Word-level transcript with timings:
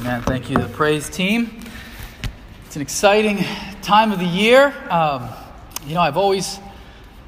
Amen. 0.00 0.20
Thank 0.22 0.50
you 0.50 0.56
to 0.56 0.62
the 0.62 0.74
praise 0.74 1.08
team. 1.08 1.58
It's 2.66 2.76
an 2.76 2.82
exciting 2.82 3.38
time 3.80 4.12
of 4.12 4.18
the 4.18 4.26
year. 4.26 4.74
Um, 4.90 5.30
you 5.86 5.94
know, 5.94 6.02
I've 6.02 6.18
always, 6.18 6.58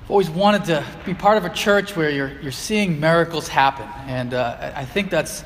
always 0.07 0.29
wanted 0.29 0.67
to 0.67 0.85
be 1.07 1.15
part 1.15 1.39
of 1.39 1.47
a 1.47 1.51
church 1.51 1.97
where 1.97 2.11
you're, 2.11 2.39
you're 2.43 2.53
seeing 2.53 3.01
miracles 3.01 3.49
happen. 3.49 3.89
And 4.07 4.35
uh, 4.35 4.73
I 4.77 4.85
think 4.85 5.09
that's, 5.09 5.45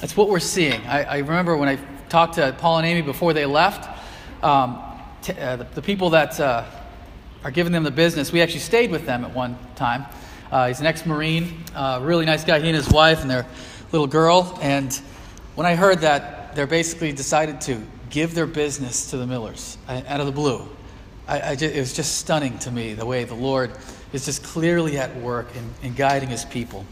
that's 0.00 0.16
what 0.16 0.28
we're 0.28 0.38
seeing. 0.38 0.80
I, 0.86 1.02
I, 1.02 1.18
remember 1.18 1.56
when 1.56 1.68
I 1.68 1.76
talked 2.08 2.34
to 2.34 2.54
Paul 2.56 2.78
and 2.78 2.86
Amy 2.86 3.02
before 3.02 3.32
they 3.32 3.46
left, 3.46 3.88
um, 4.44 4.80
t- 5.22 5.32
uh, 5.32 5.56
the, 5.56 5.64
the, 5.74 5.82
people 5.82 6.10
that 6.10 6.38
uh, 6.38 6.64
are 7.42 7.50
giving 7.50 7.72
them 7.72 7.82
the 7.82 7.90
business, 7.90 8.30
we 8.30 8.42
actually 8.42 8.60
stayed 8.60 8.92
with 8.92 9.06
them 9.06 9.24
at 9.24 9.34
one 9.34 9.58
time. 9.74 10.06
Uh, 10.52 10.68
he's 10.68 10.78
an 10.78 10.86
ex 10.86 11.04
Marine, 11.04 11.64
uh, 11.74 11.98
really 12.00 12.26
nice 12.26 12.44
guy, 12.44 12.60
he 12.60 12.68
and 12.68 12.76
his 12.76 12.88
wife 12.90 13.22
and 13.22 13.30
their 13.30 13.44
little 13.90 14.06
girl. 14.06 14.56
And 14.62 14.94
when 15.56 15.66
I 15.66 15.74
heard 15.74 16.02
that 16.02 16.39
they're 16.54 16.66
basically 16.66 17.12
decided 17.12 17.60
to 17.62 17.82
give 18.10 18.34
their 18.34 18.46
business 18.46 19.10
to 19.10 19.16
the 19.16 19.26
Millers 19.26 19.78
out 19.88 20.20
of 20.20 20.26
the 20.26 20.32
blue. 20.32 20.68
I, 21.28 21.50
I 21.50 21.56
just, 21.56 21.74
it 21.74 21.78
was 21.78 21.92
just 21.92 22.18
stunning 22.18 22.58
to 22.60 22.70
me 22.70 22.94
the 22.94 23.06
way 23.06 23.24
the 23.24 23.34
Lord 23.34 23.70
is 24.12 24.24
just 24.24 24.42
clearly 24.42 24.98
at 24.98 25.14
work 25.16 25.46
in, 25.54 25.88
in 25.88 25.94
guiding 25.94 26.28
his 26.28 26.44
people. 26.44 26.84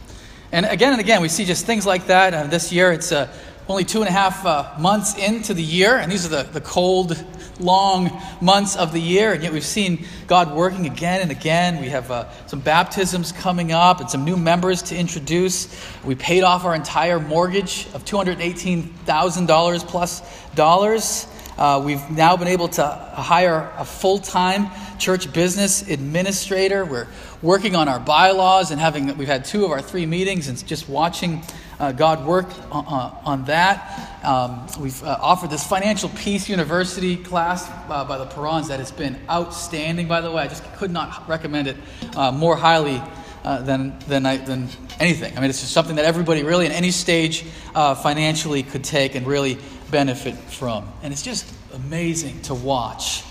And 0.52 0.64
again 0.64 0.92
and 0.92 1.00
again, 1.00 1.20
we 1.20 1.28
see 1.28 1.44
just 1.44 1.66
things 1.66 1.84
like 1.84 2.06
that. 2.06 2.32
Uh, 2.32 2.44
this 2.46 2.72
year, 2.72 2.92
it's 2.92 3.12
uh, 3.12 3.32
only 3.68 3.84
two 3.84 4.00
and 4.00 4.08
a 4.08 4.12
half 4.12 4.46
uh, 4.46 4.72
months 4.78 5.16
into 5.18 5.52
the 5.52 5.62
year, 5.62 5.96
and 5.98 6.10
these 6.10 6.24
are 6.24 6.28
the, 6.28 6.42
the 6.44 6.60
cold, 6.60 7.22
long 7.60 8.10
months 8.40 8.76
of 8.76 8.92
the 8.92 9.00
year, 9.00 9.32
and 9.32 9.42
yet 9.42 9.52
we've 9.52 9.64
seen 9.64 10.04
God 10.26 10.54
working 10.54 10.86
again 10.86 11.22
and 11.22 11.30
again. 11.30 11.80
We 11.80 11.88
have 11.88 12.10
uh, 12.10 12.28
some 12.46 12.60
baptisms 12.60 13.32
coming 13.32 13.72
up 13.72 14.00
and 14.00 14.10
some 14.10 14.24
new 14.24 14.36
members 14.36 14.82
to 14.82 14.96
introduce. 14.96 15.68
We 16.04 16.14
paid 16.14 16.42
off 16.42 16.64
our 16.64 16.74
entire 16.74 17.20
mortgage 17.20 17.86
of 17.94 18.04
$218,000 18.04 19.86
plus 19.86 20.22
dollars. 20.54 21.26
Uh, 21.58 21.82
we've 21.84 22.08
now 22.08 22.36
been 22.36 22.46
able 22.46 22.68
to 22.68 22.86
hire 22.86 23.72
a 23.78 23.84
full 23.84 24.18
time 24.18 24.70
church 24.98 25.32
business 25.32 25.82
administrator. 25.88 26.84
We're 26.84 27.08
working 27.42 27.74
on 27.74 27.88
our 27.88 27.98
bylaws 27.98 28.70
and 28.70 28.80
having, 28.80 29.16
we've 29.18 29.26
had 29.26 29.44
two 29.44 29.64
of 29.64 29.72
our 29.72 29.82
three 29.82 30.06
meetings 30.06 30.46
and 30.46 30.64
just 30.66 30.88
watching 30.88 31.42
uh, 31.80 31.90
God 31.90 32.24
work 32.24 32.46
on, 32.70 33.12
on 33.24 33.44
that. 33.46 34.24
Um, 34.24 34.68
we've 34.80 35.02
uh, 35.02 35.18
offered 35.20 35.50
this 35.50 35.66
Financial 35.66 36.08
Peace 36.10 36.48
University 36.48 37.16
class 37.16 37.68
uh, 37.88 38.04
by 38.04 38.18
the 38.18 38.26
Perrons 38.26 38.68
that 38.68 38.78
has 38.78 38.92
been 38.92 39.18
outstanding, 39.28 40.06
by 40.06 40.20
the 40.20 40.30
way. 40.30 40.42
I 40.42 40.48
just 40.48 40.64
could 40.74 40.92
not 40.92 41.28
recommend 41.28 41.66
it 41.66 41.76
uh, 42.14 42.30
more 42.30 42.56
highly 42.56 43.02
uh, 43.44 43.62
than, 43.62 43.98
than, 44.00 44.26
I, 44.26 44.36
than 44.36 44.68
anything. 45.00 45.36
I 45.36 45.40
mean, 45.40 45.50
it's 45.50 45.60
just 45.60 45.72
something 45.72 45.96
that 45.96 46.04
everybody 46.04 46.42
really 46.42 46.66
in 46.66 46.72
any 46.72 46.90
stage 46.90 47.44
uh, 47.74 47.94
financially 47.94 48.62
could 48.62 48.84
take 48.84 49.14
and 49.14 49.26
really 49.26 49.58
benefit 49.90 50.36
from. 50.36 50.90
And 51.02 51.12
it's 51.12 51.22
just 51.22 51.52
amazing 51.74 52.42
to 52.42 52.54
watch 52.54 53.24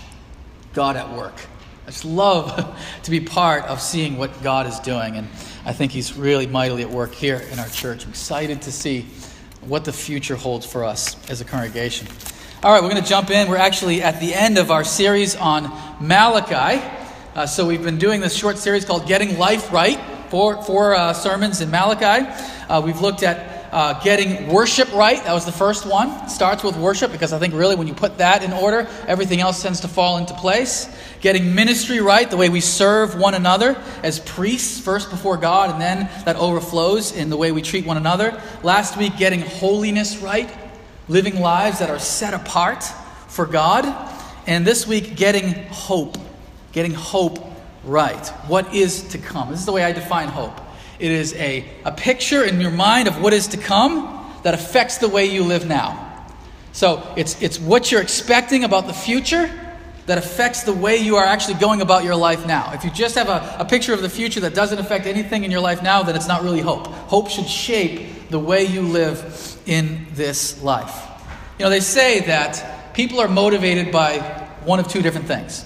God 0.74 0.96
at 0.96 1.12
work. 1.16 1.34
I 1.86 1.90
just 1.90 2.04
love 2.04 2.78
to 3.02 3.10
be 3.10 3.20
part 3.20 3.64
of 3.64 3.80
seeing 3.80 4.18
what 4.18 4.42
God 4.42 4.66
is 4.66 4.78
doing. 4.80 5.16
And 5.16 5.28
I 5.64 5.72
think 5.72 5.92
He's 5.92 6.16
really 6.16 6.46
mightily 6.46 6.82
at 6.82 6.90
work 6.90 7.14
here 7.14 7.38
in 7.50 7.58
our 7.58 7.68
church. 7.68 8.04
I'm 8.04 8.10
excited 8.10 8.62
to 8.62 8.72
see 8.72 9.06
what 9.60 9.84
the 9.84 9.92
future 9.92 10.36
holds 10.36 10.66
for 10.66 10.84
us 10.84 11.16
as 11.30 11.40
a 11.40 11.44
congregation. 11.44 12.06
All 12.62 12.72
right, 12.72 12.82
we're 12.82 12.90
going 12.90 13.02
to 13.02 13.08
jump 13.08 13.30
in. 13.30 13.48
We're 13.48 13.56
actually 13.56 14.02
at 14.02 14.20
the 14.20 14.34
end 14.34 14.58
of 14.58 14.70
our 14.70 14.84
series 14.84 15.36
on 15.36 15.70
Malachi. 16.00 16.84
Uh, 17.34 17.46
so 17.46 17.66
we've 17.66 17.82
been 17.82 17.98
doing 17.98 18.20
this 18.20 18.34
short 18.34 18.58
series 18.58 18.84
called 18.84 19.06
Getting 19.06 19.38
Life 19.38 19.72
Right, 19.72 20.00
four, 20.28 20.60
four 20.64 20.94
uh, 20.94 21.12
sermons 21.12 21.60
in 21.60 21.70
Malachi. 21.70 22.28
Uh, 22.68 22.80
we've 22.80 23.00
looked 23.00 23.22
at 23.22 23.57
uh, 23.72 24.00
getting 24.02 24.48
worship 24.48 24.92
right. 24.92 25.22
That 25.24 25.32
was 25.32 25.44
the 25.44 25.52
first 25.52 25.86
one. 25.86 26.28
Starts 26.28 26.62
with 26.62 26.76
worship 26.76 27.12
because 27.12 27.32
I 27.32 27.38
think 27.38 27.54
really 27.54 27.76
when 27.76 27.86
you 27.86 27.94
put 27.94 28.18
that 28.18 28.42
in 28.42 28.52
order, 28.52 28.88
everything 29.06 29.40
else 29.40 29.62
tends 29.62 29.80
to 29.80 29.88
fall 29.88 30.18
into 30.18 30.34
place. 30.34 30.88
Getting 31.20 31.54
ministry 31.54 32.00
right, 32.00 32.30
the 32.30 32.36
way 32.36 32.48
we 32.48 32.60
serve 32.60 33.18
one 33.18 33.34
another 33.34 33.76
as 34.02 34.20
priests, 34.20 34.80
first 34.80 35.10
before 35.10 35.36
God, 35.36 35.70
and 35.70 35.80
then 35.80 36.08
that 36.24 36.36
overflows 36.36 37.12
in 37.12 37.30
the 37.30 37.36
way 37.36 37.52
we 37.52 37.62
treat 37.62 37.84
one 37.84 37.96
another. 37.96 38.40
Last 38.62 38.96
week, 38.96 39.16
getting 39.16 39.40
holiness 39.40 40.18
right, 40.18 40.50
living 41.08 41.40
lives 41.40 41.80
that 41.80 41.90
are 41.90 41.98
set 41.98 42.34
apart 42.34 42.84
for 43.28 43.46
God. 43.46 43.84
And 44.46 44.66
this 44.66 44.86
week, 44.86 45.16
getting 45.16 45.52
hope, 45.66 46.16
getting 46.72 46.94
hope 46.94 47.38
right. 47.84 48.26
What 48.46 48.74
is 48.74 49.08
to 49.08 49.18
come? 49.18 49.50
This 49.50 49.60
is 49.60 49.66
the 49.66 49.72
way 49.72 49.84
I 49.84 49.92
define 49.92 50.28
hope 50.28 50.58
it 50.98 51.10
is 51.10 51.34
a, 51.34 51.64
a 51.84 51.92
picture 51.92 52.44
in 52.44 52.60
your 52.60 52.70
mind 52.70 53.08
of 53.08 53.20
what 53.20 53.32
is 53.32 53.48
to 53.48 53.56
come 53.56 54.14
that 54.42 54.54
affects 54.54 54.98
the 54.98 55.08
way 55.08 55.26
you 55.26 55.44
live 55.44 55.66
now. 55.66 56.26
So 56.72 57.12
it's, 57.16 57.40
it's 57.42 57.58
what 57.58 57.90
you're 57.90 58.02
expecting 58.02 58.64
about 58.64 58.86
the 58.86 58.92
future 58.92 59.50
that 60.06 60.16
affects 60.16 60.62
the 60.62 60.72
way 60.72 60.96
you 60.96 61.16
are 61.16 61.24
actually 61.24 61.54
going 61.54 61.82
about 61.82 62.02
your 62.02 62.16
life 62.16 62.46
now. 62.46 62.72
If 62.72 62.82
you 62.82 62.90
just 62.90 63.14
have 63.16 63.28
a, 63.28 63.56
a 63.58 63.64
picture 63.64 63.92
of 63.92 64.00
the 64.00 64.08
future 64.08 64.40
that 64.40 64.54
doesn't 64.54 64.78
affect 64.78 65.06
anything 65.06 65.44
in 65.44 65.50
your 65.50 65.60
life 65.60 65.82
now, 65.82 66.02
then 66.02 66.16
it's 66.16 66.28
not 66.28 66.42
really 66.42 66.60
hope. 66.60 66.86
Hope 66.86 67.28
should 67.28 67.48
shape 67.48 68.30
the 68.30 68.38
way 68.38 68.64
you 68.64 68.82
live 68.82 69.58
in 69.66 70.06
this 70.12 70.62
life. 70.62 71.06
You 71.58 71.64
know, 71.64 71.70
they 71.70 71.80
say 71.80 72.20
that 72.20 72.94
people 72.94 73.20
are 73.20 73.28
motivated 73.28 73.92
by 73.92 74.18
one 74.64 74.80
of 74.80 74.88
two 74.88 75.02
different 75.02 75.26
things. 75.26 75.64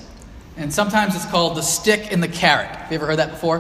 And 0.56 0.72
sometimes 0.72 1.14
it's 1.14 1.26
called 1.26 1.56
the 1.56 1.62
stick 1.62 2.12
and 2.12 2.22
the 2.22 2.28
carrot. 2.28 2.69
Have 2.69 2.91
you 2.91 2.97
ever 2.97 3.06
heard 3.06 3.19
that 3.19 3.31
before? 3.31 3.59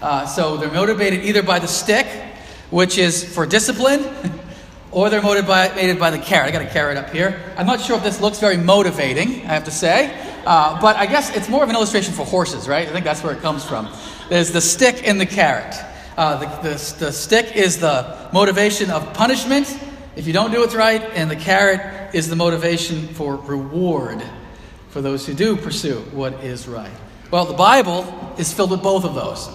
Uh, 0.00 0.26
so 0.26 0.56
they're 0.56 0.70
motivated 0.70 1.24
either 1.24 1.42
by 1.42 1.58
the 1.58 1.68
stick, 1.68 2.06
which 2.70 2.98
is 2.98 3.22
for 3.22 3.46
discipline, 3.46 4.04
or 4.92 5.10
they're 5.10 5.22
motivated 5.22 5.98
by 5.98 6.10
the 6.10 6.18
carrot. 6.18 6.48
I 6.48 6.52
got 6.52 6.62
a 6.62 6.70
carrot 6.70 6.96
up 6.96 7.10
here. 7.10 7.40
I'm 7.56 7.66
not 7.66 7.80
sure 7.80 7.96
if 7.96 8.02
this 8.02 8.20
looks 8.20 8.40
very 8.40 8.56
motivating, 8.56 9.42
I 9.42 9.54
have 9.54 9.64
to 9.64 9.70
say, 9.70 10.16
uh, 10.46 10.80
but 10.80 10.96
I 10.96 11.06
guess 11.06 11.36
it's 11.36 11.48
more 11.48 11.62
of 11.62 11.68
an 11.68 11.74
illustration 11.74 12.14
for 12.14 12.24
horses, 12.24 12.68
right? 12.68 12.88
I 12.88 12.92
think 12.92 13.04
that's 13.04 13.22
where 13.22 13.34
it 13.34 13.40
comes 13.40 13.64
from. 13.64 13.88
There's 14.28 14.52
the 14.52 14.60
stick 14.60 15.06
and 15.06 15.20
the 15.20 15.26
carrot. 15.26 15.74
Uh, 16.16 16.36
the, 16.36 16.70
the, 16.70 16.94
the 16.98 17.12
stick 17.12 17.56
is 17.56 17.78
the 17.78 18.28
motivation 18.32 18.90
of 18.90 19.12
punishment 19.14 19.78
if 20.16 20.26
you 20.26 20.32
don't 20.32 20.50
do 20.50 20.64
it 20.64 20.74
right, 20.74 21.00
and 21.14 21.30
the 21.30 21.36
carrot 21.36 22.14
is 22.14 22.28
the 22.28 22.36
motivation 22.36 23.06
for 23.08 23.36
reward 23.36 24.22
for 24.88 25.00
those 25.00 25.24
who 25.24 25.34
do 25.34 25.56
pursue 25.56 26.00
what 26.12 26.34
is 26.44 26.66
right. 26.66 26.90
Well, 27.30 27.46
the 27.46 27.54
Bible 27.54 28.34
is 28.36 28.52
filled 28.52 28.72
with 28.72 28.82
both 28.82 29.04
of 29.04 29.14
those. 29.14 29.48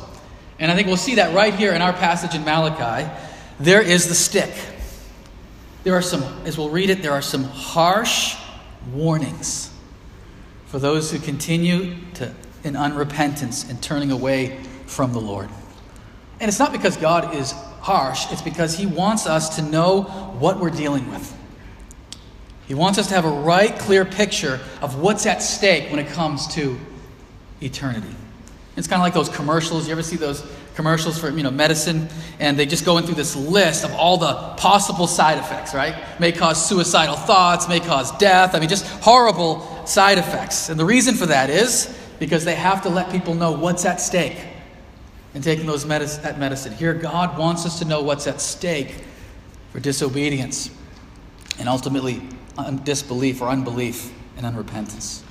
And 0.60 0.72
I 0.72 0.76
think 0.76 0.88
we'll 0.88 0.98
see 0.98 1.16
that 1.16 1.34
right 1.34 1.54
here 1.54 1.74
in 1.74 1.82
our 1.82 1.94
passage 1.94 2.34
in 2.36 2.44
Malachi. 2.46 3.10
There 3.60 3.82
is 3.82 4.08
the 4.08 4.16
stick. 4.16 4.54
There 5.84 5.94
are 5.94 6.02
some, 6.02 6.24
as 6.46 6.58
we'll 6.58 6.70
read 6.70 6.90
it, 6.90 7.02
there 7.02 7.12
are 7.12 7.22
some 7.22 7.44
harsh 7.44 8.36
warnings 8.92 9.72
for 10.66 10.80
those 10.80 11.12
who 11.12 11.20
continue 11.20 11.96
to, 12.16 12.34
in 12.64 12.74
unrepentance 12.74 13.70
and 13.70 13.82
turning 13.82 14.12
away 14.12 14.62
from 14.88 15.14
the 15.14 15.22
Lord. 15.22 15.50
And 16.40 16.50
it's 16.50 16.60
not 16.60 16.72
because 16.72 16.98
God 16.98 17.36
is 17.36 17.52
harsh, 17.82 18.32
it's 18.32 18.42
because 18.42 18.78
He 18.78 18.86
wants 18.86 19.28
us 19.28 19.58
to 19.58 19.62
know 19.62 20.04
what 20.40 20.60
we're 20.60 20.70
dealing 20.70 21.10
with. 21.12 21.34
He 22.68 22.74
wants 22.74 22.98
us 22.98 23.08
to 23.10 23.14
have 23.14 23.26
a 23.26 23.30
right, 23.30 23.78
clear 23.78 24.06
picture 24.06 24.60
of 24.82 25.00
what's 25.00 25.26
at 25.26 25.44
stake 25.44 25.92
when 25.92 26.00
it 26.00 26.08
comes 26.08 26.48
to 26.56 26.80
eternity. 27.62 28.16
It's 28.76 28.88
kind 28.88 29.00
of 29.00 29.04
like 29.04 29.14
those 29.14 29.30
commercials. 29.30 29.88
You 29.88 29.94
ever 29.94 30.04
see 30.04 30.18
those 30.18 30.46
commercials 30.76 31.18
for 31.18 31.30
you 31.30 31.44
know 31.44 31.52
medicine, 31.52 32.10
and 32.40 32.60
they 32.60 32.66
just 32.66 32.86
go 32.86 32.98
in 32.98 33.06
through 33.06 33.16
this 33.16 33.36
list 33.36 33.86
of 33.86 33.94
all 33.94 34.18
the 34.18 34.34
possible 34.58 35.08
side 35.08 35.38
effects, 35.38 35.74
right? 35.74 35.96
May 36.20 36.32
cause 36.32 36.68
suicidal 36.68 37.16
thoughts, 37.16 37.70
may 37.70 37.80
cause 37.80 38.12
death. 38.18 38.54
I 38.54 38.60
mean, 38.60 38.68
just 38.70 38.86
horrible 39.02 39.86
side 39.88 40.18
effects. 40.18 40.70
And 40.70 40.80
the 40.80 40.86
reason 40.86 41.16
for 41.16 41.28
that 41.28 41.50
is 41.50 41.98
because 42.20 42.44
they 42.44 42.56
have 42.56 42.82
to 42.84 42.90
let 42.90 43.12
people 43.12 43.34
know 43.34 43.52
what's 43.52 43.86
at 43.86 44.02
stake 44.02 44.38
in 45.34 45.42
taking 45.42 45.66
those 45.66 45.86
medicine, 45.86 46.24
that 46.24 46.40
medicine. 46.40 46.74
Here, 46.74 46.94
God 46.94 47.38
wants 47.38 47.66
us 47.66 47.80
to 47.80 47.86
know 47.86 48.02
what's 48.02 48.28
at 48.28 48.42
stake 48.42 49.04
for 49.72 49.80
disobedience 49.80 50.70
and 51.60 51.70
ultimately 51.70 52.22
disbelief 52.84 53.42
or 53.42 53.50
unbelief 53.50 54.14
and 54.38 54.46
unrepentance. 54.46 55.22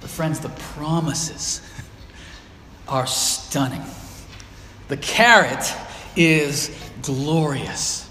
But, 0.00 0.10
friends, 0.10 0.40
the 0.40 0.48
promises 0.48 1.60
are 2.88 3.06
stunning. 3.06 3.82
The 4.88 4.96
carrot 4.96 5.72
is 6.16 6.74
glorious. 7.02 8.08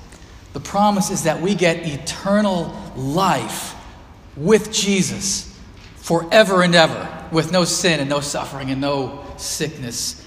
The 0.54 0.60
promise 0.60 1.10
is 1.10 1.24
that 1.24 1.42
we 1.42 1.56
get 1.56 1.86
eternal 1.86 2.76
life 2.96 3.76
with 4.36 4.72
Jesus 4.72 5.56
forever 5.98 6.64
and 6.64 6.74
ever, 6.74 7.28
with 7.32 7.52
no 7.52 7.64
sin 7.64 8.00
and 8.00 8.10
no 8.10 8.22
suffering 8.22 8.72
and 8.72 8.80
no 8.80 9.26
sickness 9.38 10.26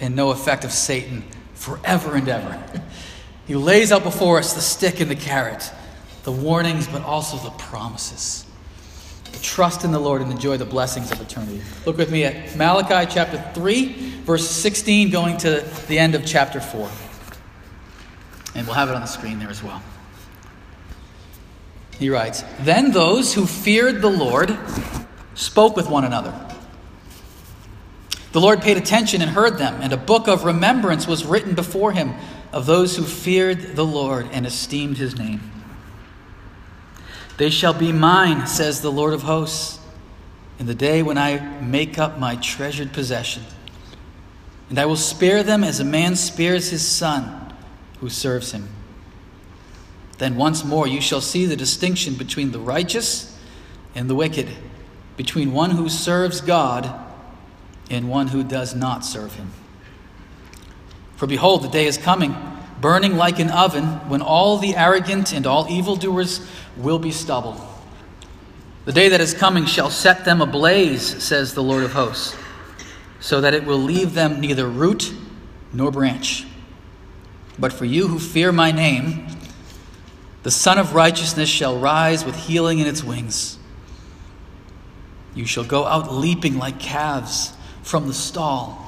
and 0.00 0.16
no 0.16 0.30
effect 0.30 0.64
of 0.64 0.72
Satan 0.72 1.24
forever 1.54 2.14
and 2.14 2.28
ever. 2.28 2.82
He 3.46 3.54
lays 3.54 3.92
out 3.92 4.04
before 4.04 4.38
us 4.38 4.54
the 4.54 4.60
stick 4.60 5.00
and 5.00 5.10
the 5.10 5.16
carrot, 5.16 5.70
the 6.22 6.32
warnings, 6.32 6.86
but 6.86 7.02
also 7.02 7.36
the 7.38 7.50
promises. 7.56 8.44
Trust 9.42 9.84
in 9.84 9.92
the 9.92 9.98
Lord 9.98 10.22
and 10.22 10.30
enjoy 10.30 10.56
the 10.56 10.64
blessings 10.64 11.10
of 11.10 11.20
eternity. 11.20 11.60
Look 11.86 11.96
with 11.96 12.10
me 12.10 12.24
at 12.24 12.56
Malachi 12.56 13.10
chapter 13.12 13.42
3, 13.54 14.20
verse 14.22 14.48
16, 14.48 15.10
going 15.10 15.36
to 15.38 15.64
the 15.88 15.98
end 15.98 16.14
of 16.14 16.24
chapter 16.26 16.60
4. 16.60 16.90
And 18.54 18.66
we'll 18.66 18.74
have 18.74 18.88
it 18.88 18.94
on 18.94 19.00
the 19.00 19.06
screen 19.06 19.38
there 19.38 19.50
as 19.50 19.62
well. 19.62 19.82
he 21.98 22.10
writes 22.10 22.44
Then 22.60 22.92
those 22.92 23.34
who 23.34 23.46
feared 23.46 24.02
the 24.02 24.10
Lord 24.10 24.56
spoke 25.34 25.76
with 25.76 25.88
one 25.88 26.04
another. 26.04 26.34
The 28.32 28.40
Lord 28.40 28.60
paid 28.60 28.76
attention 28.76 29.22
and 29.22 29.30
heard 29.30 29.58
them, 29.58 29.80
and 29.80 29.92
a 29.92 29.96
book 29.96 30.28
of 30.28 30.44
remembrance 30.44 31.06
was 31.06 31.24
written 31.24 31.54
before 31.54 31.92
him 31.92 32.14
of 32.52 32.66
those 32.66 32.96
who 32.96 33.04
feared 33.04 33.76
the 33.76 33.84
Lord 33.84 34.28
and 34.32 34.46
esteemed 34.46 34.98
his 34.98 35.18
name. 35.18 35.57
They 37.38 37.50
shall 37.50 37.72
be 37.72 37.92
mine, 37.92 38.46
says 38.48 38.82
the 38.82 38.92
Lord 38.92 39.14
of 39.14 39.22
hosts, 39.22 39.78
in 40.58 40.66
the 40.66 40.74
day 40.74 41.02
when 41.02 41.16
I 41.16 41.38
make 41.60 41.96
up 41.96 42.18
my 42.18 42.34
treasured 42.36 42.92
possession. 42.92 43.44
And 44.68 44.78
I 44.78 44.86
will 44.86 44.96
spare 44.96 45.44
them 45.44 45.62
as 45.62 45.78
a 45.78 45.84
man 45.84 46.16
spares 46.16 46.70
his 46.70 46.86
son 46.86 47.54
who 48.00 48.10
serves 48.10 48.50
him. 48.50 48.68
Then 50.18 50.34
once 50.34 50.64
more 50.64 50.88
you 50.88 51.00
shall 51.00 51.20
see 51.20 51.46
the 51.46 51.56
distinction 51.56 52.16
between 52.16 52.50
the 52.50 52.58
righteous 52.58 53.38
and 53.94 54.10
the 54.10 54.16
wicked, 54.16 54.48
between 55.16 55.52
one 55.52 55.70
who 55.70 55.88
serves 55.88 56.40
God 56.40 56.92
and 57.88 58.10
one 58.10 58.28
who 58.28 58.42
does 58.42 58.74
not 58.74 59.04
serve 59.04 59.34
him. 59.34 59.52
For 61.14 61.28
behold, 61.28 61.62
the 61.62 61.68
day 61.68 61.86
is 61.86 61.98
coming, 61.98 62.34
burning 62.80 63.16
like 63.16 63.38
an 63.38 63.50
oven, 63.50 63.84
when 64.08 64.22
all 64.22 64.58
the 64.58 64.76
arrogant 64.76 65.32
and 65.32 65.46
all 65.46 65.68
evildoers 65.68 66.46
will 66.76 66.98
be 66.98 67.10
stubble. 67.10 67.64
The 68.84 68.92
day 68.92 69.08
that 69.10 69.20
is 69.20 69.34
coming 69.34 69.66
shall 69.66 69.90
set 69.90 70.24
them 70.24 70.40
ablaze, 70.40 71.22
says 71.22 71.54
the 71.54 71.62
Lord 71.62 71.84
of 71.84 71.92
hosts, 71.92 72.36
so 73.20 73.40
that 73.40 73.54
it 73.54 73.64
will 73.64 73.78
leave 73.78 74.14
them 74.14 74.40
neither 74.40 74.68
root 74.68 75.12
nor 75.72 75.90
branch. 75.90 76.46
But 77.58 77.72
for 77.72 77.84
you 77.84 78.08
who 78.08 78.18
fear 78.18 78.52
my 78.52 78.70
name, 78.70 79.26
the 80.42 80.50
Sun 80.50 80.78
of 80.78 80.94
Righteousness 80.94 81.48
shall 81.48 81.78
rise 81.78 82.24
with 82.24 82.36
healing 82.36 82.78
in 82.78 82.86
its 82.86 83.02
wings. 83.02 83.58
You 85.34 85.44
shall 85.44 85.64
go 85.64 85.84
out 85.84 86.12
leaping 86.12 86.56
like 86.56 86.78
calves 86.78 87.52
from 87.82 88.06
the 88.06 88.14
stall. 88.14 88.87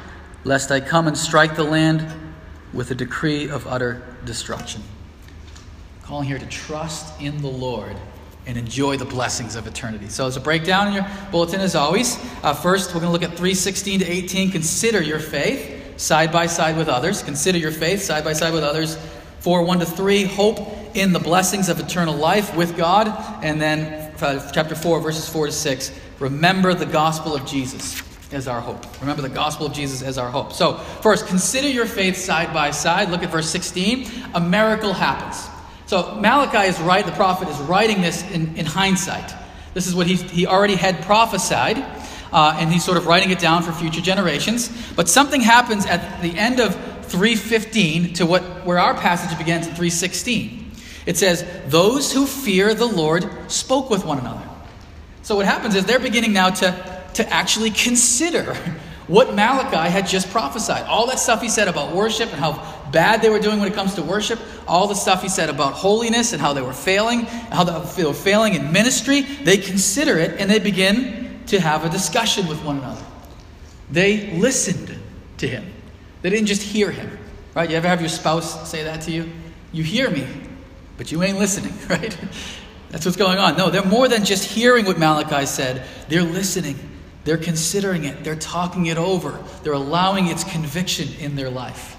lest 0.43 0.71
I 0.71 0.79
come 0.79 1.07
and 1.07 1.17
strike 1.17 1.55
the 1.55 1.63
land 1.63 2.05
with 2.73 2.91
a 2.91 2.95
decree 2.95 3.49
of 3.49 3.67
utter 3.67 4.01
destruction. 4.25 4.81
Calling 6.03 6.27
here 6.27 6.39
to 6.39 6.45
trust 6.47 7.19
in 7.21 7.41
the 7.41 7.49
Lord 7.49 7.95
and 8.47 8.57
enjoy 8.57 8.97
the 8.97 9.05
blessings 9.05 9.55
of 9.55 9.67
eternity. 9.67 10.09
So, 10.09 10.25
as 10.25 10.35
a 10.35 10.39
breakdown 10.39 10.87
in 10.87 10.93
your 10.93 11.07
bulletin, 11.31 11.61
as 11.61 11.75
always, 11.75 12.17
uh, 12.43 12.53
first 12.53 12.89
we're 12.89 13.01
going 13.01 13.13
to 13.13 13.19
look 13.19 13.23
at 13.23 13.37
316 13.37 13.99
to 13.99 14.05
18. 14.05 14.51
Consider 14.51 15.01
your 15.01 15.19
faith 15.19 15.99
side 15.99 16.31
by 16.31 16.47
side 16.47 16.75
with 16.75 16.87
others. 16.87 17.21
Consider 17.21 17.59
your 17.59 17.71
faith 17.71 18.01
side 18.01 18.23
by 18.23 18.33
side 18.33 18.53
with 18.53 18.63
others. 18.63 18.97
4 19.41 19.63
1 19.63 19.79
to 19.79 19.85
3, 19.85 20.23
hope 20.23 20.59
in 20.95 21.13
the 21.13 21.19
blessings 21.19 21.69
of 21.69 21.79
eternal 21.79 22.15
life 22.15 22.55
with 22.55 22.75
God. 22.75 23.07
And 23.43 23.61
then 23.61 24.13
uh, 24.21 24.51
chapter 24.51 24.75
4, 24.75 25.01
verses 25.01 25.27
4 25.29 25.47
to 25.47 25.51
6, 25.51 25.91
remember 26.19 26.73
the 26.73 26.85
gospel 26.85 27.35
of 27.35 27.45
Jesus 27.45 28.01
as 28.33 28.47
our 28.47 28.61
hope. 28.61 28.85
Remember 29.01 29.21
the 29.21 29.29
gospel 29.29 29.65
of 29.65 29.73
Jesus 29.73 30.01
as 30.01 30.17
our 30.17 30.29
hope. 30.29 30.53
So, 30.53 30.77
first, 30.77 31.27
consider 31.27 31.67
your 31.67 31.85
faith 31.85 32.17
side 32.17 32.53
by 32.53 32.71
side. 32.71 33.09
Look 33.09 33.23
at 33.23 33.29
verse 33.29 33.49
16. 33.49 34.07
A 34.33 34.39
miracle 34.39 34.93
happens. 34.93 35.47
So, 35.85 36.15
Malachi 36.15 36.69
is 36.69 36.79
right, 36.79 37.05
the 37.05 37.11
prophet 37.11 37.49
is 37.49 37.57
writing 37.59 38.01
this 38.01 38.23
in, 38.31 38.55
in 38.55 38.65
hindsight. 38.65 39.33
This 39.73 39.87
is 39.87 39.95
what 39.95 40.07
he, 40.07 40.15
he 40.15 40.47
already 40.47 40.75
had 40.75 41.01
prophesied, 41.03 41.77
uh, 42.31 42.57
and 42.57 42.71
he's 42.71 42.83
sort 42.83 42.97
of 42.97 43.07
writing 43.07 43.31
it 43.31 43.39
down 43.39 43.63
for 43.63 43.71
future 43.71 44.01
generations. 44.01 44.69
But 44.95 45.09
something 45.09 45.41
happens 45.41 45.85
at 45.85 46.21
the 46.21 46.37
end 46.37 46.59
of 46.59 46.75
315 47.05 48.13
to 48.15 48.25
what 48.25 48.65
where 48.65 48.79
our 48.79 48.93
passage 48.93 49.37
begins 49.37 49.67
in 49.67 49.73
316. 49.73 50.71
It 51.05 51.17
says, 51.17 51.45
Those 51.67 52.11
who 52.11 52.25
fear 52.25 52.73
the 52.73 52.85
Lord 52.85 53.29
spoke 53.51 53.89
with 53.89 54.05
one 54.05 54.19
another. 54.19 54.47
So 55.23 55.35
what 55.35 55.45
happens 55.45 55.75
is 55.75 55.85
they're 55.85 55.99
beginning 55.99 56.33
now 56.33 56.49
to, 56.49 56.90
to 57.15 57.27
actually 57.29 57.71
consider 57.71 58.55
what 59.07 59.33
Malachi 59.33 59.91
had 59.91 60.07
just 60.07 60.29
prophesied. 60.29 60.85
All 60.85 61.07
that 61.07 61.19
stuff 61.19 61.41
he 61.41 61.49
said 61.49 61.67
about 61.67 61.93
worship 61.93 62.31
and 62.31 62.39
how 62.39 62.53
bad 62.91 63.21
they 63.21 63.29
were 63.29 63.39
doing 63.39 63.59
when 63.59 63.69
it 63.69 63.73
comes 63.73 63.95
to 63.95 64.01
worship, 64.03 64.39
all 64.67 64.87
the 64.87 64.95
stuff 64.95 65.21
he 65.21 65.29
said 65.29 65.49
about 65.49 65.73
holiness 65.73 66.33
and 66.33 66.41
how 66.41 66.53
they 66.53 66.61
were 66.61 66.73
failing, 66.73 67.21
how 67.21 67.63
they 67.63 68.03
were 68.03 68.13
failing 68.13 68.53
in 68.53 68.71
ministry, 68.71 69.21
they 69.21 69.57
consider 69.57 70.17
it 70.17 70.39
and 70.39 70.49
they 70.49 70.59
begin 70.59 71.41
to 71.47 71.59
have 71.59 71.83
a 71.83 71.89
discussion 71.89 72.47
with 72.47 72.63
one 72.63 72.77
another. 72.77 73.03
They 73.91 74.31
listened 74.31 74.97
to 75.39 75.47
him. 75.47 75.73
They 76.21 76.29
didn't 76.29 76.47
just 76.47 76.61
hear 76.61 76.91
him, 76.91 77.17
right? 77.55 77.69
You 77.69 77.75
ever 77.75 77.87
have 77.87 77.99
your 77.99 78.09
spouse 78.09 78.69
say 78.69 78.83
that 78.83 79.01
to 79.01 79.11
you? 79.11 79.29
You 79.73 79.83
hear 79.83 80.09
me, 80.09 80.27
but 80.97 81.11
you 81.11 81.21
ain't 81.23 81.39
listening, 81.39 81.73
right? 81.89 82.17
That's 82.89 83.05
what's 83.05 83.17
going 83.17 83.37
on. 83.37 83.57
No, 83.57 83.69
they're 83.69 83.83
more 83.83 84.07
than 84.07 84.23
just 84.23 84.43
hearing 84.43 84.85
what 84.85 84.97
Malachi 84.99 85.45
said, 85.45 85.85
they're 86.07 86.23
listening. 86.23 86.77
They're 87.23 87.37
considering 87.37 88.05
it. 88.05 88.23
They're 88.23 88.35
talking 88.35 88.87
it 88.87 88.97
over. 88.97 89.43
They're 89.63 89.73
allowing 89.73 90.27
its 90.27 90.43
conviction 90.43 91.07
in 91.19 91.35
their 91.35 91.49
life 91.49 91.97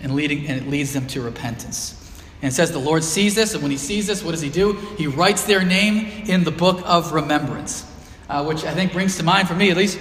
and, 0.00 0.14
leading, 0.14 0.46
and 0.46 0.60
it 0.60 0.68
leads 0.68 0.92
them 0.92 1.06
to 1.08 1.20
repentance. 1.20 1.96
And 2.42 2.50
it 2.52 2.54
says 2.54 2.70
the 2.70 2.78
Lord 2.78 3.04
sees 3.04 3.34
this, 3.34 3.52
and 3.54 3.62
when 3.62 3.70
he 3.70 3.76
sees 3.76 4.06
this, 4.06 4.22
what 4.22 4.30
does 4.30 4.40
he 4.40 4.48
do? 4.48 4.74
He 4.96 5.06
writes 5.06 5.44
their 5.44 5.64
name 5.64 6.24
in 6.26 6.44
the 6.44 6.50
book 6.50 6.82
of 6.86 7.12
remembrance, 7.12 7.84
uh, 8.28 8.44
which 8.44 8.64
I 8.64 8.72
think 8.72 8.92
brings 8.92 9.16
to 9.18 9.22
mind, 9.22 9.48
for 9.48 9.54
me 9.54 9.70
at 9.70 9.76
least, 9.76 9.98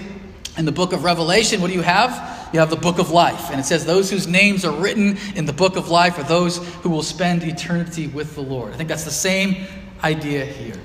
in 0.58 0.66
the 0.66 0.72
book 0.72 0.94
of 0.94 1.04
Revelation, 1.04 1.62
what 1.62 1.68
do 1.68 1.74
you 1.74 1.82
have? 1.82 2.38
you 2.54 2.60
have 2.60 2.70
the 2.70 2.76
book 2.76 3.00
of 3.00 3.12
life. 3.12 3.52
And 3.52 3.60
it 3.60 3.64
says, 3.64 3.86
Those 3.86 4.10
whose 4.10 4.28
names 4.28 4.66
are 4.66 4.76
written 4.76 5.18
in 5.36 5.46
the 5.46 5.54
book 5.54 5.76
of 5.76 5.90
life 5.90 6.18
are 6.18 6.24
those 6.24 6.58
who 6.76 6.90
will 6.90 7.04
spend 7.04 7.44
eternity 7.44 8.08
with 8.08 8.36
the 8.36 8.42
Lord. 8.42 8.74
I 8.74 8.78
think 8.78 8.90
that's 8.90 9.06
the 9.06 9.12
same 9.12 9.68
idea 10.04 10.46
here. 10.46 10.80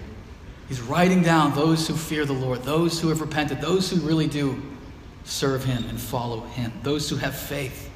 He's 0.74 0.82
writing 0.82 1.22
down 1.22 1.54
those 1.54 1.86
who 1.86 1.94
fear 1.94 2.24
the 2.24 2.32
Lord, 2.32 2.64
those 2.64 3.00
who 3.00 3.08
have 3.10 3.20
repented, 3.20 3.60
those 3.60 3.88
who 3.88 4.00
really 4.00 4.26
do 4.26 4.60
serve 5.22 5.62
Him 5.62 5.84
and 5.88 6.00
follow 6.00 6.40
Him, 6.40 6.72
those 6.82 7.08
who 7.08 7.14
have 7.14 7.36
faith 7.36 7.88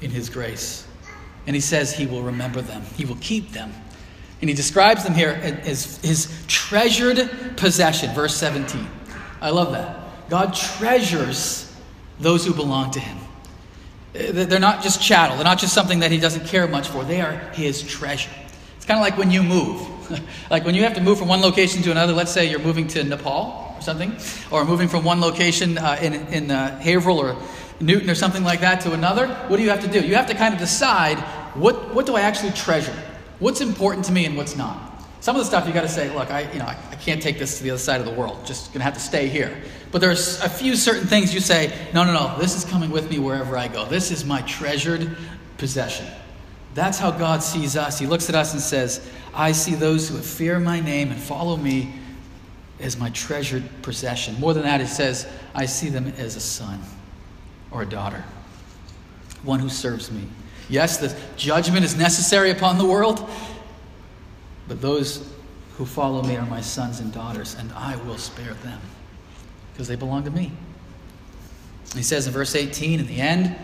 in 0.00 0.10
His 0.10 0.30
grace. 0.30 0.86
And 1.46 1.54
He 1.54 1.60
says 1.60 1.92
He 1.92 2.06
will 2.06 2.22
remember 2.22 2.62
them, 2.62 2.80
He 2.96 3.04
will 3.04 3.18
keep 3.20 3.52
them. 3.52 3.74
And 4.40 4.48
He 4.48 4.56
describes 4.56 5.04
them 5.04 5.12
here 5.12 5.38
as 5.42 5.98
His 5.98 6.32
treasured 6.46 7.28
possession, 7.58 8.14
verse 8.14 8.34
17. 8.36 8.88
I 9.42 9.50
love 9.50 9.72
that. 9.72 10.30
God 10.30 10.54
treasures 10.54 11.70
those 12.20 12.46
who 12.46 12.54
belong 12.54 12.90
to 12.92 13.00
him. 13.00 13.18
Uh, 14.14 14.46
they're 14.46 14.58
not 14.58 14.82
just 14.82 15.02
chattel, 15.02 15.36
they're 15.36 15.44
not 15.44 15.58
just 15.58 15.74
something 15.74 15.98
that 15.98 16.10
he 16.10 16.18
doesn't 16.18 16.46
care 16.46 16.66
much 16.66 16.88
for, 16.88 17.04
they 17.04 17.20
are 17.20 17.32
his 17.52 17.82
treasure. 17.82 18.30
It's 18.78 18.86
kind 18.86 18.98
of 18.98 19.02
like 19.02 19.18
when 19.18 19.30
you 19.30 19.42
move. 19.42 19.97
like 20.50 20.64
when 20.64 20.74
you 20.74 20.82
have 20.82 20.94
to 20.94 21.00
move 21.00 21.18
from 21.18 21.28
one 21.28 21.40
location 21.40 21.82
to 21.82 21.90
another, 21.90 22.12
let's 22.12 22.32
say 22.32 22.50
you're 22.50 22.58
moving 22.60 22.86
to 22.88 23.04
Nepal 23.04 23.74
or 23.76 23.82
something, 23.82 24.16
or 24.50 24.64
moving 24.64 24.88
from 24.88 25.04
one 25.04 25.20
location 25.20 25.78
uh, 25.78 25.98
in, 26.00 26.14
in 26.28 26.50
uh, 26.50 26.78
Haverhill 26.80 27.18
or 27.18 27.36
Newton 27.80 28.10
or 28.10 28.14
something 28.14 28.42
like 28.42 28.60
that 28.60 28.80
to 28.82 28.92
another, 28.92 29.28
what 29.48 29.56
do 29.56 29.62
you 29.62 29.70
have 29.70 29.82
to 29.82 29.88
do? 29.88 30.06
You 30.06 30.14
have 30.16 30.26
to 30.28 30.34
kind 30.34 30.54
of 30.54 30.60
decide 30.60 31.18
what, 31.54 31.94
what 31.94 32.06
do 32.06 32.16
I 32.16 32.22
actually 32.22 32.52
treasure? 32.52 32.94
What's 33.38 33.60
important 33.60 34.04
to 34.06 34.12
me 34.12 34.24
and 34.24 34.36
what's 34.36 34.56
not? 34.56 34.84
Some 35.20 35.36
of 35.36 35.40
the 35.42 35.46
stuff 35.46 35.66
you 35.66 35.72
got 35.72 35.82
to 35.82 35.88
say, 35.88 36.14
look, 36.14 36.30
I, 36.30 36.50
you 36.52 36.58
know, 36.58 36.64
I, 36.64 36.76
I, 36.90 36.94
can't 36.94 37.20
take 37.20 37.38
this 37.38 37.58
to 37.58 37.64
the 37.64 37.70
other 37.70 37.78
side 37.78 38.00
of 38.00 38.06
the 38.06 38.12
world. 38.12 38.46
Just 38.46 38.68
going 38.68 38.78
to 38.78 38.84
have 38.84 38.94
to 38.94 39.00
stay 39.00 39.26
here. 39.26 39.62
But 39.90 40.00
there's 40.00 40.40
a 40.40 40.48
few 40.48 40.76
certain 40.76 41.08
things 41.08 41.34
you 41.34 41.40
say, 41.40 41.72
no, 41.92 42.04
no, 42.04 42.12
no, 42.12 42.38
this 42.38 42.54
is 42.54 42.64
coming 42.64 42.90
with 42.90 43.10
me 43.10 43.18
wherever 43.18 43.56
I 43.56 43.66
go. 43.66 43.84
This 43.84 44.12
is 44.12 44.24
my 44.24 44.42
treasured 44.42 45.16
possession. 45.56 46.06
That's 46.74 46.98
how 46.98 47.10
God 47.10 47.42
sees 47.42 47.76
us. 47.76 47.98
He 47.98 48.06
looks 48.06 48.28
at 48.28 48.34
us 48.34 48.52
and 48.52 48.62
says, 48.62 49.08
I 49.34 49.52
see 49.52 49.74
those 49.74 50.08
who 50.08 50.18
fear 50.18 50.58
my 50.60 50.80
name 50.80 51.10
and 51.10 51.20
follow 51.20 51.56
me 51.56 51.94
as 52.80 52.96
my 52.96 53.10
treasured 53.10 53.64
possession. 53.82 54.38
More 54.38 54.54
than 54.54 54.62
that, 54.62 54.80
he 54.80 54.86
says, 54.86 55.26
I 55.54 55.66
see 55.66 55.88
them 55.88 56.08
as 56.18 56.36
a 56.36 56.40
son 56.40 56.80
or 57.70 57.82
a 57.82 57.86
daughter, 57.86 58.24
one 59.42 59.60
who 59.60 59.68
serves 59.68 60.10
me. 60.10 60.22
Yes, 60.68 60.98
the 60.98 61.16
judgment 61.36 61.84
is 61.84 61.96
necessary 61.96 62.50
upon 62.50 62.78
the 62.78 62.84
world, 62.84 63.28
but 64.68 64.80
those 64.80 65.32
who 65.76 65.86
follow 65.86 66.22
me 66.22 66.36
are 66.36 66.46
my 66.46 66.60
sons 66.60 67.00
and 67.00 67.12
daughters, 67.12 67.54
and 67.58 67.72
I 67.72 67.96
will 68.04 68.18
spare 68.18 68.54
them 68.54 68.80
because 69.72 69.88
they 69.88 69.96
belong 69.96 70.24
to 70.24 70.30
me. 70.30 70.52
He 71.94 72.02
says 72.02 72.26
in 72.26 72.32
verse 72.32 72.54
18, 72.54 73.00
in 73.00 73.06
the 73.06 73.20
end, 73.20 73.56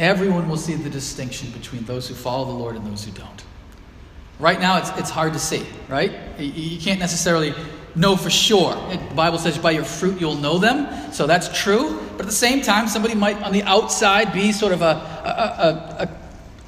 everyone 0.00 0.48
will 0.48 0.56
see 0.56 0.74
the 0.74 0.90
distinction 0.90 1.50
between 1.50 1.84
those 1.84 2.08
who 2.08 2.14
follow 2.14 2.46
the 2.46 2.58
Lord 2.58 2.74
and 2.74 2.84
those 2.86 3.04
who 3.04 3.12
don't. 3.12 3.44
Right 4.40 4.58
now, 4.58 4.78
it's, 4.78 4.90
it's 4.98 5.10
hard 5.10 5.34
to 5.34 5.38
see, 5.38 5.64
right? 5.88 6.12
You 6.38 6.80
can't 6.80 6.98
necessarily 6.98 7.54
know 7.94 8.16
for 8.16 8.30
sure. 8.30 8.74
The 8.90 9.14
Bible 9.14 9.38
says, 9.38 9.58
by 9.58 9.72
your 9.72 9.84
fruit 9.84 10.18
you'll 10.18 10.36
know 10.36 10.56
them. 10.56 11.12
So 11.12 11.26
that's 11.26 11.60
true. 11.60 12.00
But 12.12 12.20
at 12.20 12.26
the 12.26 12.32
same 12.32 12.62
time, 12.62 12.88
somebody 12.88 13.14
might 13.14 13.40
on 13.42 13.52
the 13.52 13.62
outside 13.64 14.32
be 14.32 14.52
sort 14.52 14.72
of 14.72 14.80
a, 14.80 14.84
a, 14.84 15.28
a, 15.28 16.02
a, 16.02 16.16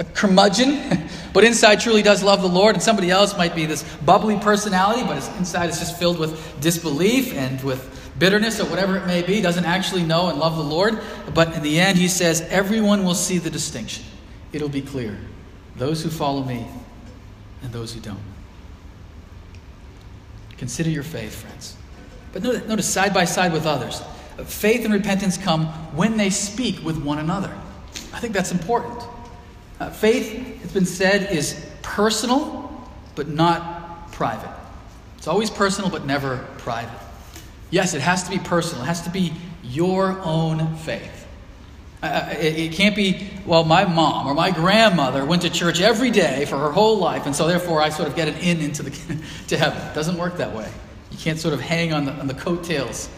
a 0.00 0.04
curmudgeon, 0.12 1.08
but 1.32 1.44
inside 1.44 1.76
truly 1.80 2.02
does 2.02 2.22
love 2.22 2.42
the 2.42 2.48
Lord. 2.48 2.74
And 2.74 2.82
somebody 2.82 3.10
else 3.10 3.36
might 3.38 3.54
be 3.54 3.64
this 3.64 3.82
bubbly 4.04 4.38
personality, 4.38 5.02
but 5.04 5.16
inside 5.38 5.70
is 5.70 5.78
just 5.78 5.98
filled 5.98 6.18
with 6.18 6.60
disbelief 6.60 7.32
and 7.32 7.62
with 7.62 7.91
bitterness 8.22 8.60
or 8.60 8.66
whatever 8.66 8.96
it 8.96 9.04
may 9.04 9.20
be, 9.20 9.40
doesn't 9.40 9.64
actually 9.64 10.04
know 10.04 10.28
and 10.28 10.38
love 10.38 10.56
the 10.56 10.62
Lord. 10.62 11.00
But 11.34 11.56
in 11.56 11.62
the 11.64 11.80
end, 11.80 11.98
he 11.98 12.06
says, 12.06 12.40
everyone 12.42 13.02
will 13.02 13.16
see 13.16 13.38
the 13.38 13.50
distinction. 13.50 14.04
It'll 14.52 14.68
be 14.68 14.80
clear. 14.80 15.18
Those 15.74 16.04
who 16.04 16.08
follow 16.08 16.44
me 16.44 16.64
and 17.62 17.72
those 17.72 17.92
who 17.92 17.98
don't. 17.98 18.22
Consider 20.56 20.88
your 20.88 21.02
faith, 21.02 21.34
friends. 21.34 21.74
But 22.32 22.44
notice, 22.44 22.88
side 22.88 23.12
by 23.12 23.24
side 23.24 23.52
with 23.52 23.66
others. 23.66 24.00
Faith 24.44 24.84
and 24.84 24.94
repentance 24.94 25.36
come 25.36 25.66
when 25.96 26.16
they 26.16 26.30
speak 26.30 26.80
with 26.84 27.02
one 27.02 27.18
another. 27.18 27.52
I 28.12 28.20
think 28.20 28.34
that's 28.34 28.52
important. 28.52 29.02
Uh, 29.80 29.90
faith, 29.90 30.62
it's 30.62 30.72
been 30.72 30.86
said, 30.86 31.32
is 31.32 31.68
personal, 31.82 32.88
but 33.16 33.26
not 33.26 34.12
private. 34.12 34.54
It's 35.18 35.26
always 35.26 35.50
personal, 35.50 35.90
but 35.90 36.06
never 36.06 36.46
private. 36.58 37.00
Yes, 37.72 37.94
it 37.94 38.02
has 38.02 38.22
to 38.24 38.30
be 38.30 38.38
personal, 38.38 38.84
it 38.84 38.86
has 38.86 39.00
to 39.02 39.10
be 39.10 39.32
your 39.64 40.20
own 40.20 40.76
faith. 40.76 41.26
Uh, 42.02 42.06
uh, 42.06 42.34
it, 42.38 42.58
it, 42.58 42.72
can't 42.72 42.94
be, 42.94 43.30
well, 43.46 43.64
my 43.64 43.84
mom 43.84 44.26
or 44.26 44.34
my 44.34 44.50
grandmother 44.50 45.24
went 45.24 45.42
to 45.42 45.50
church 45.50 45.80
every 45.80 46.10
day 46.10 46.44
for 46.44 46.58
her 46.58 46.70
whole 46.70 46.98
life, 46.98 47.24
and 47.24 47.34
so 47.34 47.46
therefore 47.46 47.80
I 47.80 47.88
sort 47.88 48.08
of 48.08 48.14
get 48.14 48.28
an 48.28 48.34
in 48.36 48.60
into 48.60 48.82
the, 48.82 48.90
to 49.48 49.56
heaven. 49.56 49.80
It 49.88 49.94
doesn't 49.94 50.18
work 50.18 50.36
that 50.36 50.54
way. 50.54 50.70
You 51.10 51.16
can't 51.16 51.38
sort 51.38 51.54
of 51.54 51.60
hang 51.60 51.94
on 51.94 52.04
the, 52.04 52.12
on 52.12 52.26
the 52.26 52.34
coattails 52.34 53.08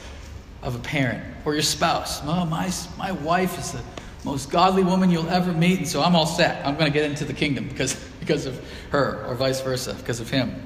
of 0.62 0.76
a 0.76 0.78
parent 0.78 1.24
or 1.44 1.54
your 1.54 1.62
spouse. 1.62 2.20
Oh, 2.22 2.44
my, 2.44 2.70
my 2.96 3.10
wife 3.10 3.58
is 3.58 3.72
the 3.72 3.82
most 4.22 4.50
godly 4.50 4.84
woman 4.84 5.10
you'll 5.10 5.28
ever 5.30 5.52
meet, 5.52 5.78
and 5.78 5.88
so 5.88 6.00
I'm 6.00 6.14
all 6.14 6.26
set. 6.26 6.64
I'm 6.64 6.74
going 6.74 6.92
to 6.92 6.96
get 6.96 7.10
into 7.10 7.24
the 7.24 7.32
kingdom 7.32 7.66
because, 7.68 7.94
because 8.20 8.46
of 8.46 8.64
her, 8.90 9.24
or 9.26 9.34
vice 9.34 9.62
versa, 9.62 9.94
because 9.94 10.20
of 10.20 10.30
him. 10.30 10.62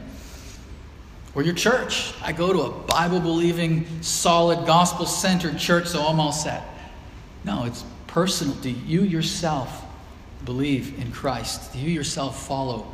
Or 1.38 1.42
your 1.44 1.54
church. 1.54 2.12
I 2.20 2.32
go 2.32 2.52
to 2.52 2.62
a 2.62 2.70
Bible 2.70 3.20
believing, 3.20 3.86
solid, 4.02 4.66
gospel 4.66 5.06
centered 5.06 5.56
church, 5.56 5.86
so 5.86 6.02
I'm 6.02 6.18
all 6.18 6.32
set. 6.32 6.64
No, 7.44 7.62
it's 7.64 7.84
personal. 8.08 8.56
Do 8.56 8.70
you 8.70 9.02
yourself 9.02 9.84
believe 10.44 10.98
in 10.98 11.12
Christ? 11.12 11.72
Do 11.72 11.78
you 11.78 11.90
yourself 11.90 12.44
follow 12.44 12.92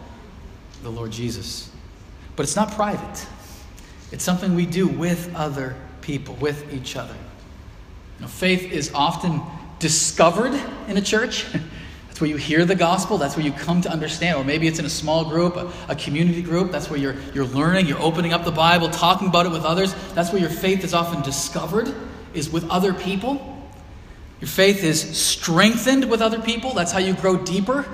the 0.82 0.90
Lord 0.90 1.10
Jesus? 1.10 1.70
But 2.36 2.42
it's 2.42 2.54
not 2.54 2.72
private, 2.72 3.26
it's 4.12 4.24
something 4.24 4.54
we 4.54 4.66
do 4.66 4.88
with 4.88 5.34
other 5.34 5.74
people, 6.02 6.34
with 6.34 6.70
each 6.70 6.96
other. 6.96 7.16
Know, 8.20 8.26
faith 8.26 8.70
is 8.70 8.92
often 8.92 9.40
discovered 9.78 10.52
in 10.86 10.98
a 10.98 11.02
church. 11.02 11.46
That's 12.14 12.20
where 12.20 12.30
you 12.30 12.36
hear 12.36 12.64
the 12.64 12.76
gospel. 12.76 13.18
That's 13.18 13.36
where 13.36 13.44
you 13.44 13.50
come 13.50 13.80
to 13.80 13.90
understand. 13.90 14.38
Or 14.38 14.44
maybe 14.44 14.68
it's 14.68 14.78
in 14.78 14.84
a 14.84 14.88
small 14.88 15.24
group, 15.24 15.56
a, 15.56 15.68
a, 15.88 15.96
community 15.96 16.42
group. 16.42 16.70
That's 16.70 16.88
where 16.88 16.96
you're, 16.96 17.16
you're 17.34 17.44
learning, 17.44 17.86
you're 17.86 18.00
opening 18.00 18.32
up 18.32 18.44
the 18.44 18.52
Bible, 18.52 18.88
talking 18.88 19.26
about 19.26 19.46
it 19.46 19.48
with 19.48 19.64
others. 19.64 19.96
That's 20.14 20.30
where 20.30 20.40
your 20.40 20.48
faith 20.48 20.84
is 20.84 20.94
often 20.94 21.22
discovered, 21.22 21.92
is 22.32 22.48
with 22.48 22.70
other 22.70 22.94
people. 22.94 23.66
Your 24.40 24.46
faith 24.46 24.84
is 24.84 25.00
strengthened 25.18 26.08
with 26.08 26.22
other 26.22 26.40
people. 26.40 26.72
That's 26.72 26.92
how 26.92 27.00
you 27.00 27.14
grow 27.14 27.36
deeper, 27.36 27.84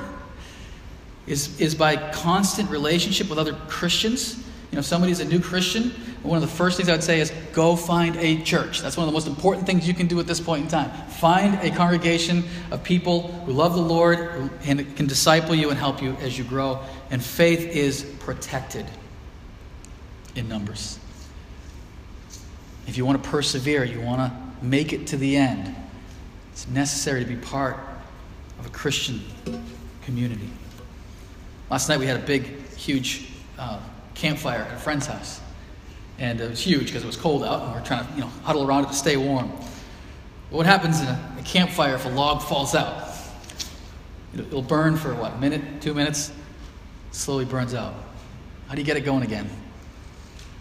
is, 1.26 1.58
is 1.58 1.74
by 1.74 1.96
constant 2.10 2.68
relationship 2.68 3.30
with 3.30 3.38
other 3.38 3.54
Christians. 3.68 4.36
You 4.36 4.74
know, 4.76 4.78
if 4.80 4.84
somebody's 4.84 5.20
a 5.20 5.24
new 5.24 5.40
Christian, 5.40 5.94
one 6.22 6.36
of 6.36 6.42
the 6.42 6.54
first 6.54 6.76
things 6.76 6.88
I 6.88 6.92
would 6.92 7.02
say 7.02 7.20
is 7.20 7.32
go 7.52 7.76
find 7.76 8.14
a 8.16 8.42
church. 8.42 8.82
That's 8.82 8.96
one 8.96 9.04
of 9.04 9.12
the 9.12 9.14
most 9.14 9.26
important 9.26 9.66
things 9.66 9.88
you 9.88 9.94
can 9.94 10.06
do 10.06 10.20
at 10.20 10.26
this 10.26 10.38
point 10.40 10.64
in 10.64 10.68
time. 10.68 10.90
Find 11.08 11.54
a 11.62 11.70
congregation 11.70 12.44
of 12.70 12.82
people 12.82 13.28
who 13.28 13.52
love 13.52 13.74
the 13.74 13.80
Lord 13.80 14.50
and 14.64 14.96
can 14.96 15.06
disciple 15.06 15.54
you 15.54 15.70
and 15.70 15.78
help 15.78 16.02
you 16.02 16.12
as 16.20 16.36
you 16.36 16.44
grow. 16.44 16.80
And 17.10 17.24
faith 17.24 17.60
is 17.60 18.04
protected 18.20 18.84
in 20.34 20.46
numbers. 20.46 20.98
If 22.86 22.98
you 22.98 23.06
want 23.06 23.22
to 23.22 23.30
persevere, 23.30 23.84
you 23.84 24.00
want 24.00 24.20
to 24.20 24.64
make 24.64 24.92
it 24.92 25.06
to 25.08 25.16
the 25.16 25.36
end, 25.36 25.74
it's 26.52 26.68
necessary 26.68 27.24
to 27.24 27.28
be 27.28 27.36
part 27.36 27.78
of 28.58 28.66
a 28.66 28.70
Christian 28.70 29.22
community. 30.04 30.50
Last 31.70 31.88
night 31.88 31.98
we 31.98 32.06
had 32.06 32.20
a 32.20 32.26
big, 32.26 32.66
huge 32.74 33.28
uh, 33.58 33.80
campfire 34.14 34.62
at 34.62 34.74
a 34.74 34.78
friend's 34.78 35.06
house 35.06 35.40
and 36.20 36.38
it 36.40 36.48
was 36.48 36.60
huge 36.60 36.86
because 36.86 37.02
it 37.02 37.06
was 37.06 37.16
cold 37.16 37.42
out, 37.42 37.62
and 37.62 37.72
we 37.72 37.78
are 37.78 37.84
trying 37.84 38.06
to 38.06 38.12
you 38.12 38.20
know 38.20 38.30
huddle 38.44 38.64
around 38.64 38.84
it 38.84 38.88
to 38.88 38.94
stay 38.94 39.16
warm. 39.16 39.50
But 40.50 40.56
what 40.56 40.66
happens 40.66 41.00
in 41.00 41.08
a, 41.08 41.34
a 41.38 41.42
campfire 41.42 41.94
if 41.94 42.04
a 42.04 42.10
log 42.10 42.42
falls 42.42 42.74
out? 42.74 43.08
It'll, 44.34 44.46
it'll 44.46 44.62
burn 44.62 44.96
for 44.96 45.14
what, 45.14 45.32
a 45.32 45.38
minute, 45.38 45.80
two 45.80 45.94
minutes? 45.94 46.30
Slowly 47.10 47.44
burns 47.44 47.74
out. 47.74 47.94
How 48.68 48.74
do 48.74 48.80
you 48.80 48.86
get 48.86 48.96
it 48.96 49.00
going 49.00 49.22
again? 49.22 49.48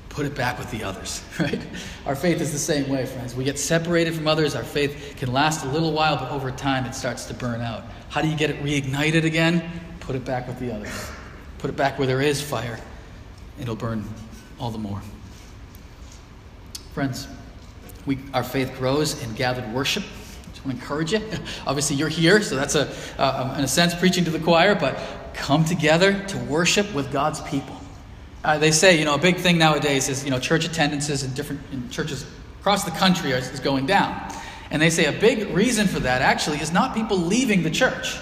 Put 0.08 0.26
it 0.26 0.34
back 0.34 0.58
with 0.58 0.72
the 0.72 0.84
others, 0.84 1.24
right? 1.40 1.62
Our 2.06 2.16
faith 2.16 2.42
is 2.42 2.52
the 2.52 2.58
same 2.58 2.90
way, 2.90 3.06
friends. 3.06 3.36
We 3.36 3.44
get 3.44 3.60
separated 3.60 4.16
from 4.16 4.28
others. 4.28 4.56
Our 4.56 4.64
faith 4.64 5.16
can 5.18 5.32
last 5.32 5.66
a 5.66 5.70
little 5.70 5.92
while, 5.92 6.16
but 6.16 6.32
over 6.32 6.52
time 6.52 6.86
it 6.86 6.96
starts 6.96 7.26
to 7.26 7.34
burn 7.34 7.62
out. 7.62 7.84
How 8.10 8.22
do 8.22 8.28
you 8.28 8.36
get 8.36 8.50
it 8.50 8.64
reignited 8.64 9.26
again? 9.26 9.70
Put 10.00 10.16
it 10.16 10.26
back 10.26 10.48
with 10.48 10.58
the 10.60 10.74
others. 10.74 11.12
Put 11.60 11.70
it 11.70 11.76
back 11.76 12.00
where 12.00 12.08
there 12.08 12.22
is 12.22 12.42
fire. 12.42 12.80
It'll 13.60 13.76
burn 13.76 14.06
all 14.60 14.72
the 14.72 14.80
more. 14.80 15.02
Friends, 17.00 17.30
we, 18.06 18.18
our 18.34 18.44
faith 18.44 18.76
grows 18.78 19.24
in 19.24 19.34
gathered 19.36 19.74
worship. 19.74 20.04
I 20.04 20.50
just 20.50 20.66
want 20.66 20.76
to 20.76 20.84
encourage 20.84 21.14
you. 21.14 21.22
Obviously, 21.66 21.96
you're 21.96 22.10
here, 22.10 22.42
so 22.42 22.58
that's 22.58 22.76
a, 22.76 22.88
in 23.58 23.64
a 23.64 23.68
sense 23.70 23.96
preaching 23.96 24.26
to 24.26 24.30
the 24.30 24.40
choir, 24.40 24.76
but 24.76 25.00
come 25.34 25.64
together 25.64 26.22
to 26.26 26.38
worship 26.40 26.94
with 26.94 27.10
God's 27.10 27.40
people. 27.44 27.78
Uh, 28.44 28.58
they 28.58 28.72
say, 28.72 29.00
you 29.00 29.06
know, 29.06 29.16
a 29.16 29.18
big 29.18 29.38
thing 29.38 29.58
nowadays 29.58 30.10
is, 30.10 30.26
you 30.26 30.30
know, 30.30 30.40
church 30.40 30.66
attendances 30.66 31.24
in 31.24 31.34
different 31.36 31.62
in 31.72 31.90
churches 31.90 32.26
across 32.60 32.84
the 32.84 32.92
country 32.92 33.32
is, 33.32 33.50
is 33.50 33.62
going 33.62 33.86
down. 33.86 34.22
And 34.70 34.82
they 34.82 34.90
say 34.90 35.06
a 35.06 35.18
big 35.18 35.56
reason 35.56 35.88
for 35.88 36.02
that 36.02 36.22
actually 36.22 36.58
is 36.58 36.74
not 36.74 36.94
people 36.94 37.16
leaving 37.16 37.64
the 37.64 37.72
church, 37.72 38.18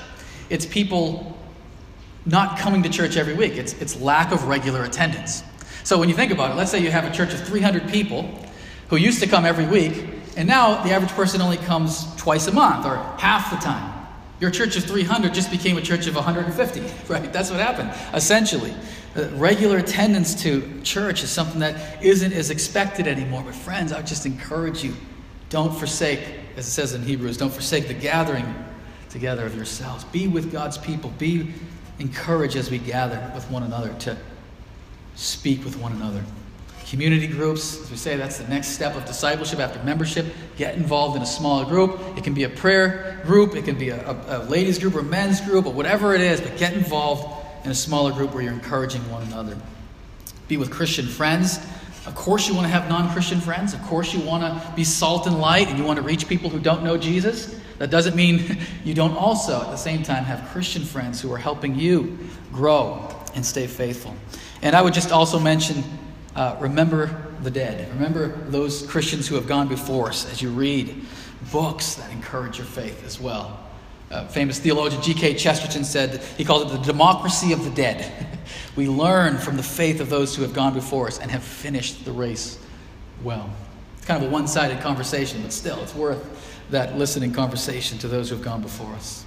it's 0.52 0.68
people 0.68 1.36
not 2.28 2.60
coming 2.60 2.84
to 2.84 2.90
church 2.90 3.18
every 3.18 3.34
week. 3.34 3.54
It's, 3.54 3.74
it's 3.82 4.00
lack 4.00 4.32
of 4.32 4.44
regular 4.44 4.84
attendance. 4.84 5.42
So 5.84 5.98
when 5.98 6.10
you 6.10 6.16
think 6.16 6.32
about 6.32 6.52
it, 6.52 6.58
let's 6.58 6.70
say 6.70 6.78
you 6.78 6.92
have 6.92 7.06
a 7.06 7.12
church 7.12 7.34
of 7.34 7.40
300 7.48 7.90
people 7.90 8.44
who 8.90 8.96
used 8.96 9.20
to 9.22 9.28
come 9.28 9.46
every 9.46 9.66
week, 9.66 10.08
and 10.36 10.48
now 10.48 10.84
the 10.84 10.92
average 10.92 11.12
person 11.12 11.42
only 11.42 11.58
comes 11.58 12.16
twice 12.16 12.48
a 12.48 12.52
month 12.52 12.86
or 12.86 12.98
half 13.20 13.52
the 13.52 13.58
time. 13.58 13.94
Your 14.40 14.52
church 14.52 14.78
of 14.78 14.84
300 14.84 15.34
just 15.34 15.50
became 15.50 15.78
a 15.78 15.82
church 15.82 16.06
of 16.06 16.16
150, 16.16 16.80
right? 17.14 17.34
That's 17.34 17.50
what 17.50 17.60
happened, 17.60 17.92
essentially. 18.14 18.74
Uh, 19.16 19.30
regular 19.34 19.78
attendance 19.80 20.36
to 20.44 20.82
church 20.84 21.24
is 21.24 21.32
something 21.32 21.60
that 21.60 22.04
isn't 22.04 22.34
as 22.34 22.52
expected 22.52 23.08
anymore. 23.08 23.42
But, 23.44 23.56
friends, 23.56 23.92
I 23.92 24.04
just 24.04 24.28
encourage 24.28 24.84
you 24.84 24.94
don't 25.50 25.74
forsake, 25.74 26.20
as 26.56 26.68
it 26.68 26.72
says 26.72 26.94
in 26.94 27.02
Hebrews, 27.02 27.38
don't 27.38 27.52
forsake 27.52 27.88
the 27.88 27.96
gathering 27.96 28.46
together 29.10 29.46
of 29.46 29.56
yourselves. 29.56 30.04
Be 30.04 30.28
with 30.28 30.52
God's 30.52 30.78
people. 30.78 31.10
Be 31.18 31.52
encouraged 31.98 32.56
as 32.56 32.70
we 32.70 32.78
gather 32.78 33.32
with 33.34 33.50
one 33.50 33.64
another 33.64 33.94
to 34.00 34.16
speak 35.16 35.64
with 35.64 35.78
one 35.78 35.94
another 35.94 36.24
community 36.90 37.28
groups. 37.28 37.82
As 37.82 37.92
we 37.92 37.98
say, 37.98 38.16
that's 38.16 38.38
the 38.38 38.48
next 38.48 38.70
step 38.70 38.96
of 38.96 39.06
discipleship 39.06 39.60
after 39.60 39.82
membership. 39.84 40.26
Get 40.58 40.76
involved 40.76 41.18
in 41.18 41.22
a 41.22 41.28
small 41.28 41.66
group. 41.66 42.00
It 42.18 42.24
can 42.24 42.34
be 42.34 42.44
a 42.44 42.50
prayer 42.50 43.22
group, 43.26 43.56
it 43.56 43.66
can 43.66 43.78
be 43.78 43.90
a, 43.90 44.10
a, 44.10 44.38
a 44.38 44.44
ladies' 44.46 44.80
group 44.80 44.96
or 44.96 45.04
men's 45.04 45.42
group, 45.42 45.66
or 45.66 45.74
whatever 45.74 46.14
it 46.16 46.22
is, 46.22 46.40
but 46.40 46.58
get 46.58 46.74
involved 46.74 47.66
in 47.66 47.72
a 47.72 47.76
smaller 47.76 48.14
group 48.14 48.34
where 48.34 48.44
you're 48.44 48.54
encouraging 48.54 49.02
one 49.12 49.24
another. 49.24 49.58
Be 50.48 50.58
with 50.58 50.72
Christian 50.72 51.06
friends. 51.06 51.60
Of 52.06 52.16
course, 52.16 52.48
you 52.48 52.56
want 52.56 52.66
to 52.66 52.72
have 52.72 52.88
non 52.88 53.12
Christian 53.12 53.42
friends. 53.42 53.74
Of 53.74 53.82
course, 53.84 54.14
you 54.14 54.22
want 54.22 54.44
to 54.44 54.74
be 54.76 54.86
salt 54.86 55.28
and 55.28 55.40
light 55.40 55.68
and 55.68 55.78
you 55.78 55.84
want 55.84 55.98
to 55.98 56.04
reach 56.04 56.28
people 56.30 56.50
who 56.50 56.60
don't 56.60 56.84
know 56.84 56.98
Jesus. 56.98 57.60
That 57.80 57.92
doesn't 57.92 58.16
mean 58.16 58.60
you 58.86 58.94
don't 58.94 59.16
also, 59.16 59.62
at 59.62 59.72
the 59.72 59.76
same 59.76 60.04
time, 60.04 60.24
have 60.24 60.48
Christian 60.52 60.84
friends 60.84 61.20
who 61.20 61.34
are 61.34 61.38
helping 61.38 61.76
you 61.76 62.18
grow 62.54 63.10
and 63.36 63.46
stay 63.46 63.68
faithful. 63.68 64.16
And 64.62 64.74
I 64.74 64.82
would 64.82 64.94
just 64.94 65.12
also 65.12 65.38
mention 65.38 65.84
uh, 66.38 66.56
remember 66.60 67.26
the 67.42 67.50
dead. 67.50 67.92
Remember 67.96 68.28
those 68.28 68.86
Christians 68.86 69.28
who 69.28 69.36
have 69.36 69.48
gone 69.48 69.68
before 69.68 70.10
us 70.10 70.32
as 70.32 70.40
you 70.40 70.52
read 70.52 71.04
books 71.52 71.96
that 71.96 72.12
encourage 72.12 72.60
your 72.60 72.68
faith 72.68 73.04
as 73.04 73.20
well. 73.20 73.60
Uh, 74.12 74.28
famous 74.28 74.60
theologian 74.60 75.02
G.K. 75.02 75.34
Chesterton 75.34 75.84
said 75.84 76.22
he 76.38 76.46
called 76.46 76.72
it 76.72 76.78
the 76.78 76.84
democracy 76.84 77.54
of 77.54 77.64
the 77.64 77.72
dead. 77.72 78.28
we 78.76 78.88
learn 78.88 79.40
from 79.40 79.58
the 79.58 79.64
faith 79.64 80.00
of 80.00 80.10
those 80.10 80.36
who 80.36 80.44
have 80.44 80.54
gone 80.54 80.76
before 80.76 81.08
us 81.08 81.18
and 81.20 81.32
have 81.32 81.44
finished 81.44 82.06
the 82.06 82.12
race 82.12 82.60
well. 83.24 83.50
It's 83.98 84.06
kind 84.06 84.24
of 84.24 84.30
a 84.30 84.32
one 84.32 84.48
sided 84.48 84.80
conversation, 84.80 85.42
but 85.42 85.52
still, 85.52 85.82
it's 85.82 85.96
worth 85.96 86.64
that 86.70 86.98
listening 86.98 87.34
conversation 87.34 87.98
to 87.98 88.08
those 88.08 88.30
who 88.30 88.36
have 88.36 88.46
gone 88.46 88.62
before 88.62 88.94
us. 88.94 89.26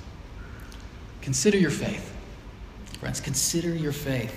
Consider 1.23 1.59
your 1.59 1.71
faith. 1.71 2.15
Friends, 3.01 3.21
consider 3.21 3.75
your 3.75 3.93
faith. 3.93 4.35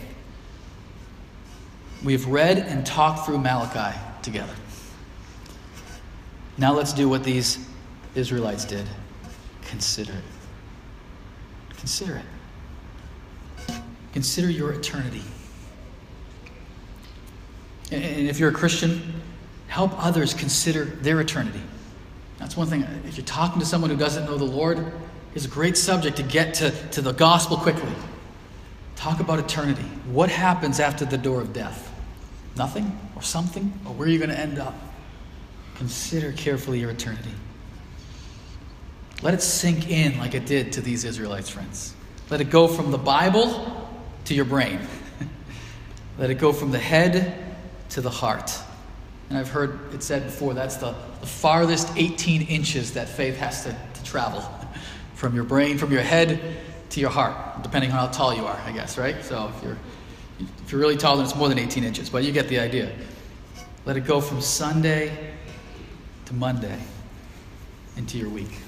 We've 2.03 2.25
read 2.27 2.57
and 2.57 2.85
talked 2.85 3.25
through 3.25 3.39
Malachi 3.39 3.97
together. 4.21 4.53
Now 6.57 6.73
let's 6.73 6.93
do 6.93 7.07
what 7.07 7.23
these 7.23 7.65
Israelites 8.15 8.65
did 8.65 8.85
consider 9.63 10.11
it. 10.11 11.77
Consider 11.77 12.17
it. 12.17 13.75
Consider 14.11 14.49
your 14.49 14.71
eternity. 14.73 15.23
And 17.91 18.27
if 18.27 18.39
you're 18.39 18.49
a 18.49 18.53
Christian, 18.53 19.21
help 19.67 19.91
others 20.03 20.33
consider 20.33 20.85
their 20.85 21.21
eternity. 21.21 21.61
That's 22.37 22.57
one 22.57 22.67
thing. 22.67 22.83
If 23.05 23.17
you're 23.17 23.25
talking 23.25 23.59
to 23.59 23.65
someone 23.65 23.89
who 23.89 23.97
doesn't 23.97 24.25
know 24.25 24.37
the 24.37 24.43
Lord, 24.43 24.91
it's 25.33 25.45
a 25.45 25.49
great 25.49 25.77
subject 25.77 26.17
to 26.17 26.23
get 26.23 26.53
to, 26.55 26.71
to 26.89 27.01
the 27.01 27.13
gospel 27.13 27.57
quickly. 27.57 27.93
Talk 28.95 29.19
about 29.19 29.39
eternity. 29.39 29.83
What 30.11 30.29
happens 30.29 30.79
after 30.79 31.05
the 31.05 31.17
door 31.17 31.41
of 31.41 31.53
death? 31.53 31.92
Nothing 32.55 32.97
or 33.15 33.21
something? 33.21 33.71
Or 33.85 33.93
where 33.93 34.07
are 34.07 34.11
you 34.11 34.19
going 34.19 34.29
to 34.29 34.39
end 34.39 34.59
up? 34.59 34.75
Consider 35.75 36.31
carefully 36.33 36.79
your 36.79 36.91
eternity. 36.91 37.31
Let 39.21 39.33
it 39.33 39.41
sink 39.41 39.89
in 39.89 40.17
like 40.17 40.35
it 40.35 40.45
did 40.45 40.73
to 40.73 40.81
these 40.81 41.05
Israelites, 41.05 41.49
friends. 41.49 41.95
Let 42.29 42.41
it 42.41 42.49
go 42.49 42.67
from 42.67 42.91
the 42.91 42.97
Bible 42.97 43.89
to 44.25 44.33
your 44.33 44.45
brain. 44.45 44.79
Let 46.17 46.29
it 46.29 46.35
go 46.35 46.51
from 46.53 46.71
the 46.71 46.79
head 46.79 47.55
to 47.89 48.01
the 48.01 48.09
heart. 48.09 48.51
And 49.29 49.37
I've 49.37 49.49
heard 49.49 49.93
it 49.93 50.03
said 50.03 50.25
before 50.25 50.53
that's 50.53 50.77
the, 50.77 50.93
the 51.21 51.25
farthest 51.25 51.89
18 51.95 52.43
inches 52.43 52.93
that 52.93 53.07
faith 53.07 53.37
has 53.37 53.63
to, 53.63 53.75
to 53.93 54.03
travel 54.03 54.41
from 55.15 55.35
your 55.35 55.43
brain, 55.43 55.77
from 55.77 55.91
your 55.91 56.01
head 56.01 56.57
to 56.91 56.99
your 56.99 57.09
heart, 57.09 57.63
depending 57.63 57.91
on 57.91 57.97
how 57.97 58.07
tall 58.07 58.33
you 58.33 58.45
are, 58.45 58.59
I 58.65 58.71
guess, 58.71 58.97
right? 58.97 59.23
So 59.23 59.51
if 59.55 59.63
you're, 59.63 59.77
if 60.63 60.71
you're 60.71 60.81
really 60.81 60.97
tall, 60.97 61.17
then 61.17 61.25
it's 61.25 61.35
more 61.35 61.49
than 61.49 61.59
18 61.59 61.83
inches, 61.83 62.09
but 62.09 62.23
you 62.23 62.31
get 62.31 62.47
the 62.47 62.59
idea. 62.59 62.91
Let 63.85 63.97
it 63.97 64.05
go 64.05 64.21
from 64.21 64.41
Sunday 64.41 65.33
to 66.25 66.33
Monday 66.33 66.79
into 67.97 68.17
your 68.17 68.29
week. 68.29 68.59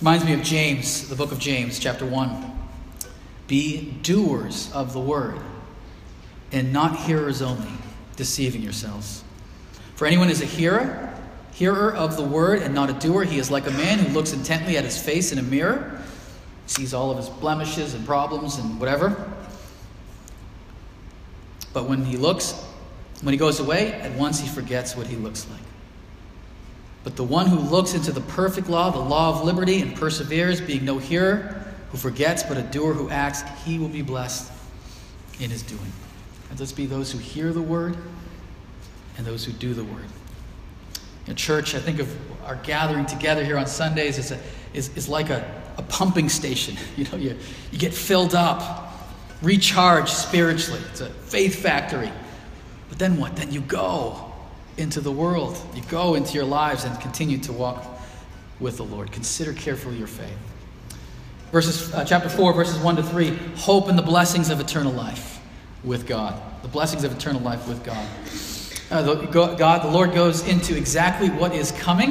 Reminds 0.00 0.24
me 0.24 0.32
of 0.32 0.42
James, 0.42 1.08
the 1.08 1.16
book 1.16 1.32
of 1.32 1.38
James, 1.38 1.78
chapter 1.78 2.06
1. 2.06 2.58
Be 3.46 3.92
doers 4.02 4.70
of 4.72 4.92
the 4.92 5.00
word 5.00 5.40
and 6.52 6.72
not 6.72 6.96
hearers 7.00 7.42
only, 7.42 7.70
deceiving 8.16 8.62
yourselves. 8.62 9.22
For 9.96 10.06
anyone 10.06 10.30
is 10.30 10.40
a 10.40 10.46
hearer, 10.46 11.12
hearer 11.52 11.94
of 11.94 12.16
the 12.16 12.22
word 12.22 12.62
and 12.62 12.74
not 12.74 12.90
a 12.90 12.92
doer, 12.94 13.24
he 13.24 13.38
is 13.38 13.50
like 13.50 13.66
a 13.66 13.72
man 13.72 13.98
who 13.98 14.12
looks 14.12 14.32
intently 14.32 14.76
at 14.76 14.84
his 14.84 15.00
face 15.00 15.32
in 15.32 15.38
a 15.38 15.42
mirror, 15.42 16.00
sees 16.66 16.94
all 16.94 17.10
of 17.10 17.16
his 17.16 17.28
blemishes 17.28 17.94
and 17.94 18.06
problems 18.06 18.58
and 18.58 18.78
whatever. 18.78 19.32
But 21.72 21.88
when 21.88 22.04
he 22.04 22.16
looks, 22.16 22.52
when 23.22 23.32
he 23.32 23.38
goes 23.38 23.60
away, 23.60 23.92
at 23.92 24.12
once 24.12 24.40
he 24.40 24.48
forgets 24.48 24.96
what 24.96 25.06
he 25.06 25.16
looks 25.16 25.46
like. 25.50 25.60
But 27.04 27.16
the 27.16 27.24
one 27.24 27.46
who 27.46 27.58
looks 27.58 27.94
into 27.94 28.12
the 28.12 28.20
perfect 28.20 28.68
law, 28.68 28.90
the 28.90 28.98
law 28.98 29.30
of 29.30 29.44
liberty, 29.44 29.80
and 29.80 29.94
perseveres, 29.94 30.60
being 30.60 30.84
no 30.84 30.98
hearer 30.98 31.64
who 31.90 31.98
forgets, 31.98 32.42
but 32.42 32.56
a 32.56 32.62
doer 32.62 32.92
who 32.92 33.08
acts, 33.10 33.42
he 33.64 33.78
will 33.78 33.88
be 33.88 34.02
blessed 34.02 34.50
in 35.40 35.50
his 35.50 35.62
doing. 35.62 35.92
And 36.50 36.58
let's 36.58 36.72
be 36.72 36.86
those 36.86 37.12
who 37.12 37.18
hear 37.18 37.52
the 37.52 37.62
word 37.62 37.96
and 39.16 39.26
those 39.26 39.44
who 39.44 39.52
do 39.52 39.74
the 39.74 39.84
word. 39.84 40.04
In 41.26 41.36
church, 41.36 41.74
I 41.74 41.78
think 41.78 41.98
of 41.98 42.14
our 42.44 42.56
gathering 42.56 43.06
together 43.06 43.44
here 43.44 43.58
on 43.58 43.66
Sundays 43.66 44.18
is, 44.18 44.32
a, 44.32 44.38
is, 44.72 44.96
is 44.96 45.08
like 45.08 45.30
a, 45.30 45.62
a 45.76 45.82
pumping 45.82 46.28
station. 46.28 46.76
You 46.96 47.04
know, 47.04 47.16
you, 47.16 47.36
you 47.70 47.78
get 47.78 47.94
filled 47.94 48.34
up, 48.34 48.87
recharged 49.42 50.10
spiritually. 50.10 50.80
It's 50.90 51.00
a 51.00 51.10
faith 51.10 51.56
factory. 51.56 52.10
But 52.88 52.98
then 52.98 53.18
what? 53.18 53.36
Then 53.36 53.52
you 53.52 53.60
go 53.60 54.32
into 54.76 55.00
the 55.00 55.12
world. 55.12 55.60
You 55.74 55.82
go 55.82 56.14
into 56.14 56.34
your 56.34 56.44
lives 56.44 56.84
and 56.84 56.98
continue 57.00 57.38
to 57.38 57.52
walk 57.52 57.84
with 58.60 58.76
the 58.76 58.84
Lord. 58.84 59.12
Consider 59.12 59.52
carefully 59.52 59.96
your 59.96 60.06
faith. 60.06 60.36
Verses, 61.52 61.92
uh, 61.94 62.04
chapter 62.04 62.28
4, 62.28 62.52
verses 62.52 62.78
1 62.78 62.96
to 62.96 63.02
3 63.02 63.30
hope 63.56 63.88
in 63.88 63.96
the 63.96 64.02
blessings 64.02 64.50
of 64.50 64.60
eternal 64.60 64.92
life 64.92 65.40
with 65.84 66.06
God. 66.06 66.40
The 66.62 66.68
blessings 66.68 67.04
of 67.04 67.12
eternal 67.12 67.40
life 67.40 67.66
with 67.68 67.84
God. 67.84 68.06
Uh, 68.90 69.02
the, 69.02 69.54
God, 69.56 69.82
the 69.82 69.90
Lord 69.90 70.12
goes 70.12 70.46
into 70.46 70.76
exactly 70.76 71.28
what 71.28 71.54
is 71.54 71.72
coming. 71.72 72.10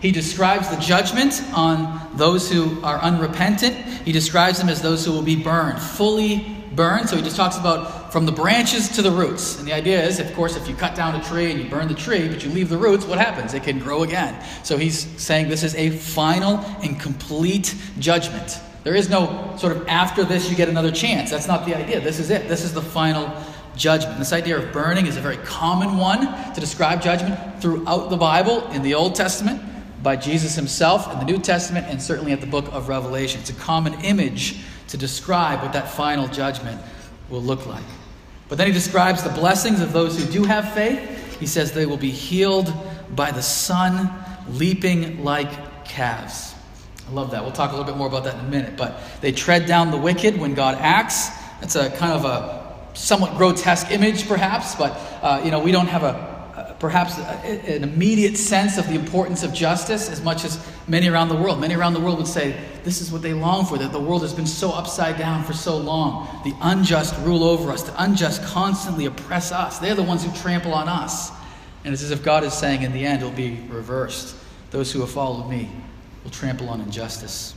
He 0.00 0.12
describes 0.12 0.68
the 0.68 0.76
judgment 0.76 1.42
on 1.52 2.16
those 2.16 2.50
who 2.50 2.80
are 2.82 2.98
unrepentant. 2.98 3.74
He 3.74 4.12
describes 4.12 4.58
them 4.58 4.68
as 4.68 4.80
those 4.80 5.04
who 5.04 5.12
will 5.12 5.22
be 5.22 5.36
burned, 5.36 5.80
fully 5.80 6.57
burned. 6.74 7.08
So 7.08 7.16
he 7.16 7.22
just 7.22 7.36
talks 7.36 7.56
about 7.56 8.12
from 8.12 8.26
the 8.26 8.32
branches 8.32 8.88
to 8.90 9.02
the 9.02 9.10
roots. 9.10 9.58
And 9.58 9.66
the 9.66 9.72
idea 9.72 10.02
is, 10.02 10.20
of 10.20 10.32
course, 10.34 10.56
if 10.56 10.68
you 10.68 10.74
cut 10.74 10.94
down 10.94 11.14
a 11.14 11.24
tree 11.24 11.50
and 11.50 11.60
you 11.60 11.68
burn 11.68 11.88
the 11.88 11.94
tree, 11.94 12.28
but 12.28 12.44
you 12.44 12.50
leave 12.50 12.68
the 12.68 12.78
roots, 12.78 13.04
what 13.04 13.18
happens? 13.18 13.54
It 13.54 13.62
can 13.62 13.78
grow 13.78 14.02
again. 14.02 14.44
So 14.62 14.76
he's 14.76 14.98
saying 15.20 15.48
this 15.48 15.62
is 15.62 15.74
a 15.74 15.90
final 15.90 16.58
and 16.82 16.98
complete 17.00 17.74
judgment. 17.98 18.58
There 18.84 18.94
is 18.94 19.10
no 19.10 19.54
sort 19.58 19.76
of 19.76 19.86
after 19.88 20.24
this 20.24 20.48
you 20.48 20.56
get 20.56 20.68
another 20.68 20.90
chance. 20.90 21.30
That's 21.30 21.48
not 21.48 21.66
the 21.66 21.76
idea. 21.76 22.00
This 22.00 22.18
is 22.18 22.30
it. 22.30 22.48
This 22.48 22.64
is 22.64 22.72
the 22.72 22.82
final 22.82 23.30
judgment. 23.76 24.18
This 24.18 24.32
idea 24.32 24.58
of 24.58 24.72
burning 24.72 25.06
is 25.06 25.16
a 25.16 25.20
very 25.20 25.36
common 25.38 25.96
one 25.96 26.20
to 26.54 26.60
describe 26.60 27.02
judgment 27.02 27.60
throughout 27.60 28.10
the 28.10 28.16
Bible 28.16 28.66
in 28.68 28.82
the 28.82 28.94
Old 28.94 29.14
Testament, 29.14 29.62
by 30.02 30.16
Jesus 30.16 30.54
himself 30.54 31.12
in 31.12 31.18
the 31.18 31.24
New 31.24 31.38
Testament, 31.38 31.86
and 31.88 32.00
certainly 32.00 32.32
at 32.32 32.40
the 32.40 32.46
book 32.46 32.66
of 32.72 32.88
Revelation. 32.88 33.40
It's 33.40 33.50
a 33.50 33.54
common 33.54 33.94
image 34.04 34.60
to 34.88 34.96
describe 34.96 35.62
what 35.62 35.72
that 35.72 35.90
final 35.90 36.28
judgment 36.28 36.80
will 37.28 37.42
look 37.42 37.66
like. 37.66 37.84
But 38.48 38.58
then 38.58 38.66
he 38.66 38.72
describes 38.72 39.22
the 39.22 39.30
blessings 39.30 39.80
of 39.80 39.92
those 39.92 40.18
who 40.18 40.30
do 40.30 40.44
have 40.44 40.72
faith. 40.72 41.38
He 41.38 41.46
says 41.46 41.72
they 41.72 41.86
will 41.86 41.98
be 41.98 42.10
healed 42.10 42.72
by 43.14 43.30
the 43.30 43.42
sun, 43.42 44.10
leaping 44.48 45.22
like 45.22 45.84
calves. 45.84 46.54
I 47.06 47.12
love 47.12 47.30
that. 47.30 47.42
We'll 47.42 47.52
talk 47.52 47.70
a 47.70 47.76
little 47.76 47.86
bit 47.86 47.96
more 47.96 48.06
about 48.06 48.24
that 48.24 48.34
in 48.34 48.40
a 48.40 48.48
minute. 48.48 48.76
But 48.76 49.00
they 49.20 49.32
tread 49.32 49.66
down 49.66 49.90
the 49.90 49.96
wicked 49.96 50.38
when 50.38 50.54
God 50.54 50.76
acts. 50.80 51.28
That's 51.60 51.76
a 51.76 51.90
kind 51.90 52.12
of 52.12 52.24
a 52.24 52.58
somewhat 52.94 53.36
grotesque 53.36 53.90
image, 53.90 54.26
perhaps, 54.26 54.74
but 54.74 54.92
uh, 55.22 55.40
you 55.44 55.50
know 55.50 55.60
we 55.60 55.72
don't 55.72 55.86
have 55.86 56.02
a 56.02 56.27
perhaps 56.78 57.18
an 57.18 57.82
immediate 57.82 58.36
sense 58.36 58.78
of 58.78 58.86
the 58.86 58.94
importance 58.94 59.42
of 59.42 59.52
justice 59.52 60.08
as 60.08 60.22
much 60.22 60.44
as 60.44 60.64
many 60.86 61.08
around 61.08 61.28
the 61.28 61.36
world. 61.36 61.60
Many 61.60 61.74
around 61.74 61.94
the 61.94 62.00
world 62.00 62.18
would 62.18 62.26
say 62.26 62.58
this 62.84 63.00
is 63.00 63.10
what 63.10 63.20
they 63.20 63.32
long 63.32 63.66
for. 63.66 63.78
That 63.78 63.92
the 63.92 64.00
world 64.00 64.22
has 64.22 64.32
been 64.32 64.46
so 64.46 64.70
upside 64.70 65.18
down 65.18 65.42
for 65.42 65.52
so 65.52 65.76
long. 65.76 66.28
The 66.44 66.54
unjust 66.60 67.18
rule 67.20 67.42
over 67.42 67.70
us. 67.70 67.82
The 67.82 68.02
unjust 68.02 68.42
constantly 68.44 69.06
oppress 69.06 69.50
us. 69.50 69.78
They're 69.78 69.96
the 69.96 70.02
ones 70.02 70.24
who 70.24 70.32
trample 70.40 70.72
on 70.72 70.88
us. 70.88 71.30
And 71.84 71.92
it's 71.92 72.02
as 72.02 72.10
if 72.10 72.22
God 72.22 72.44
is 72.44 72.52
saying, 72.52 72.82
in 72.82 72.92
the 72.92 73.04
end, 73.04 73.22
it'll 73.22 73.32
be 73.32 73.60
reversed. 73.68 74.36
Those 74.70 74.92
who 74.92 75.00
have 75.00 75.10
followed 75.10 75.48
me 75.48 75.70
will 76.22 76.30
trample 76.30 76.68
on 76.68 76.80
injustice. 76.80 77.54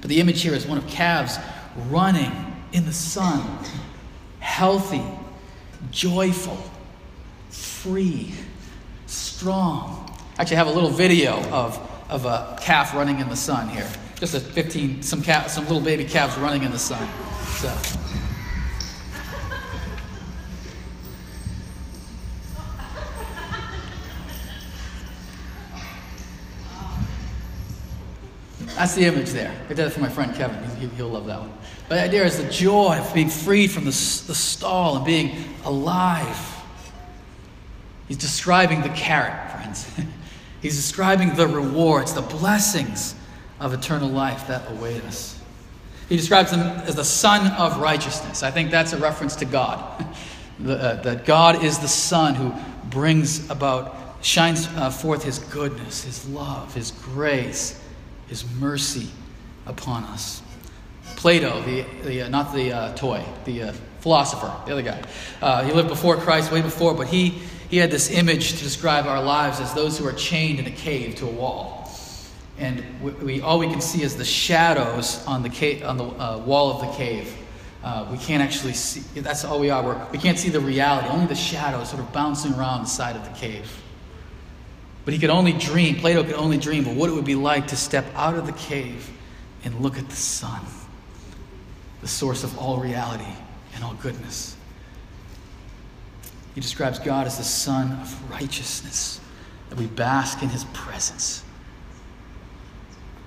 But 0.00 0.08
the 0.08 0.20
image 0.20 0.42
here 0.42 0.54
is 0.54 0.66
one 0.66 0.78
of 0.78 0.86
calves 0.86 1.38
running 1.88 2.32
in 2.72 2.84
the 2.84 2.92
sun, 2.92 3.42
healthy, 4.40 5.02
joyful, 5.90 6.58
free, 7.84 8.32
strong. 9.04 10.10
Actually, 10.38 10.56
I 10.56 10.58
have 10.60 10.68
a 10.68 10.72
little 10.72 10.88
video 10.88 11.34
of, 11.50 11.78
of 12.08 12.24
a 12.24 12.56
calf 12.58 12.94
running 12.94 13.20
in 13.20 13.28
the 13.28 13.36
sun 13.36 13.68
here. 13.68 13.86
Just 14.14 14.32
a 14.32 14.40
15, 14.40 15.02
some, 15.02 15.20
calf, 15.20 15.50
some 15.50 15.64
little 15.64 15.82
baby 15.82 16.06
calves 16.06 16.34
running 16.38 16.62
in 16.62 16.70
the 16.70 16.78
sun. 16.78 17.06
So. 17.58 17.68
That's 28.76 28.94
the 28.94 29.04
image 29.04 29.28
there. 29.28 29.54
I 29.66 29.68
did 29.68 29.80
it 29.80 29.90
for 29.90 30.00
my 30.00 30.08
friend 30.08 30.34
Kevin. 30.34 30.64
He, 30.76 31.02
will 31.02 31.10
love 31.10 31.26
that 31.26 31.38
one. 31.38 31.52
But 31.90 31.96
the 31.96 32.02
idea 32.04 32.24
is 32.24 32.42
the 32.42 32.50
joy 32.50 32.98
of 32.98 33.12
being 33.12 33.28
freed 33.28 33.70
from 33.70 33.84
the, 33.84 33.90
the 33.90 34.34
stall 34.34 34.96
and 34.96 35.04
being 35.04 35.36
alive. 35.66 36.53
He's 38.08 38.18
describing 38.18 38.82
the 38.82 38.90
carrot, 38.90 39.50
friends. 39.50 39.90
He's 40.62 40.76
describing 40.76 41.34
the 41.34 41.46
rewards, 41.46 42.14
the 42.14 42.22
blessings 42.22 43.14
of 43.60 43.72
eternal 43.72 44.08
life 44.08 44.46
that 44.48 44.70
await 44.70 45.02
us. 45.04 45.38
He 46.08 46.16
describes 46.16 46.50
them 46.50 46.60
as 46.60 46.96
the 46.96 47.04
Son 47.04 47.50
of 47.52 47.78
Righteousness. 47.78 48.42
I 48.42 48.50
think 48.50 48.70
that's 48.70 48.92
a 48.92 48.98
reference 48.98 49.36
to 49.36 49.44
God. 49.44 50.06
the, 50.58 50.74
uh, 50.74 51.02
that 51.02 51.24
God 51.24 51.64
is 51.64 51.78
the 51.78 51.88
Son 51.88 52.34
who 52.34 52.52
brings 52.90 53.48
about, 53.50 53.96
shines 54.22 54.66
uh, 54.76 54.90
forth 54.90 55.22
His 55.22 55.38
goodness, 55.38 56.04
His 56.04 56.26
love, 56.28 56.74
His 56.74 56.90
grace, 56.90 57.80
his 58.26 58.44
mercy 58.56 59.08
upon 59.66 60.04
us. 60.04 60.42
Plato, 61.16 61.62
the, 61.62 61.84
the 62.02 62.22
uh, 62.22 62.28
not 62.28 62.54
the 62.54 62.72
uh, 62.72 62.94
toy, 62.94 63.24
the 63.44 63.64
uh, 63.64 63.72
philosopher, 64.00 64.52
the 64.66 64.72
other 64.72 64.82
guy. 64.82 65.02
Uh, 65.40 65.64
he 65.64 65.72
lived 65.72 65.88
before 65.88 66.16
Christ, 66.16 66.50
way 66.50 66.62
before, 66.62 66.94
but 66.94 67.06
he, 67.06 67.40
he 67.70 67.78
had 67.78 67.90
this 67.90 68.10
image 68.10 68.52
to 68.52 68.58
describe 68.62 69.06
our 69.06 69.22
lives 69.22 69.60
as 69.60 69.72
those 69.74 69.98
who 69.98 70.06
are 70.06 70.12
chained 70.12 70.58
in 70.58 70.66
a 70.66 70.70
cave 70.70 71.16
to 71.16 71.26
a 71.26 71.30
wall. 71.30 71.90
And 72.58 72.84
we, 73.02 73.10
we 73.12 73.40
all 73.40 73.58
we 73.58 73.68
can 73.68 73.80
see 73.80 74.02
is 74.02 74.16
the 74.16 74.24
shadows 74.24 75.24
on 75.26 75.42
the, 75.42 75.82
on 75.84 75.96
the 75.96 76.04
uh, 76.04 76.38
wall 76.38 76.70
of 76.70 76.80
the 76.80 76.96
cave. 76.96 77.36
Uh, 77.82 78.06
we 78.10 78.16
can't 78.16 78.42
actually 78.42 78.72
see, 78.72 79.20
that's 79.20 79.44
all 79.44 79.60
we 79.60 79.70
are. 79.70 79.82
We're, 79.82 80.06
we 80.10 80.18
can't 80.18 80.38
see 80.38 80.48
the 80.48 80.60
reality, 80.60 81.08
only 81.08 81.26
the 81.26 81.34
shadows 81.34 81.90
sort 81.90 82.00
of 82.00 82.10
bouncing 82.12 82.54
around 82.54 82.82
the 82.82 82.88
side 82.88 83.16
of 83.16 83.24
the 83.24 83.34
cave. 83.38 83.70
But 85.04 85.12
he 85.12 85.20
could 85.20 85.30
only 85.30 85.52
dream, 85.52 85.96
Plato 85.96 86.24
could 86.24 86.34
only 86.34 86.56
dream 86.56 86.86
of 86.86 86.96
what 86.96 87.10
it 87.10 87.12
would 87.12 87.26
be 87.26 87.34
like 87.34 87.66
to 87.68 87.76
step 87.76 88.06
out 88.14 88.36
of 88.36 88.46
the 88.46 88.52
cave 88.52 89.10
and 89.64 89.80
look 89.80 89.98
at 89.98 90.08
the 90.08 90.16
sun, 90.16 90.62
the 92.00 92.08
source 92.08 92.42
of 92.42 92.56
all 92.58 92.78
reality 92.78 93.30
and 93.74 93.84
all 93.84 93.94
goodness. 93.94 94.56
He 96.54 96.60
describes 96.60 96.98
God 96.98 97.26
as 97.26 97.38
the 97.38 97.44
sun 97.44 97.92
of 98.00 98.30
righteousness, 98.30 99.20
that 99.70 99.78
we 99.78 99.86
bask 99.86 100.42
in 100.42 100.48
his 100.48 100.64
presence. 100.66 101.42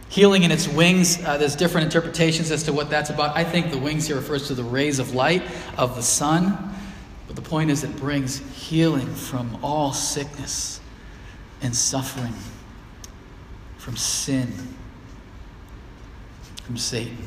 Healing 0.09 0.43
in 0.43 0.51
its 0.51 0.67
wings, 0.67 1.21
uh, 1.25 1.37
there's 1.37 1.55
different 1.55 1.85
interpretations 1.85 2.49
as 2.51 2.63
to 2.63 2.73
what 2.73 2.89
that's 2.89 3.09
about. 3.09 3.35
I 3.35 3.43
think 3.43 3.71
the 3.71 3.77
wings 3.77 4.07
here 4.07 4.15
refers 4.15 4.47
to 4.47 4.55
the 4.55 4.63
rays 4.63 4.99
of 4.99 5.13
light 5.13 5.43
of 5.77 5.95
the 5.95 6.01
sun. 6.01 6.73
But 7.27 7.35
the 7.35 7.41
point 7.41 7.69
is, 7.69 7.83
it 7.83 7.95
brings 7.97 8.37
healing 8.57 9.13
from 9.13 9.59
all 9.61 9.91
sickness 9.91 10.79
and 11.61 11.75
suffering, 11.75 12.33
from 13.77 13.97
sin, 13.97 14.53
from 16.63 16.77
Satan. 16.77 17.17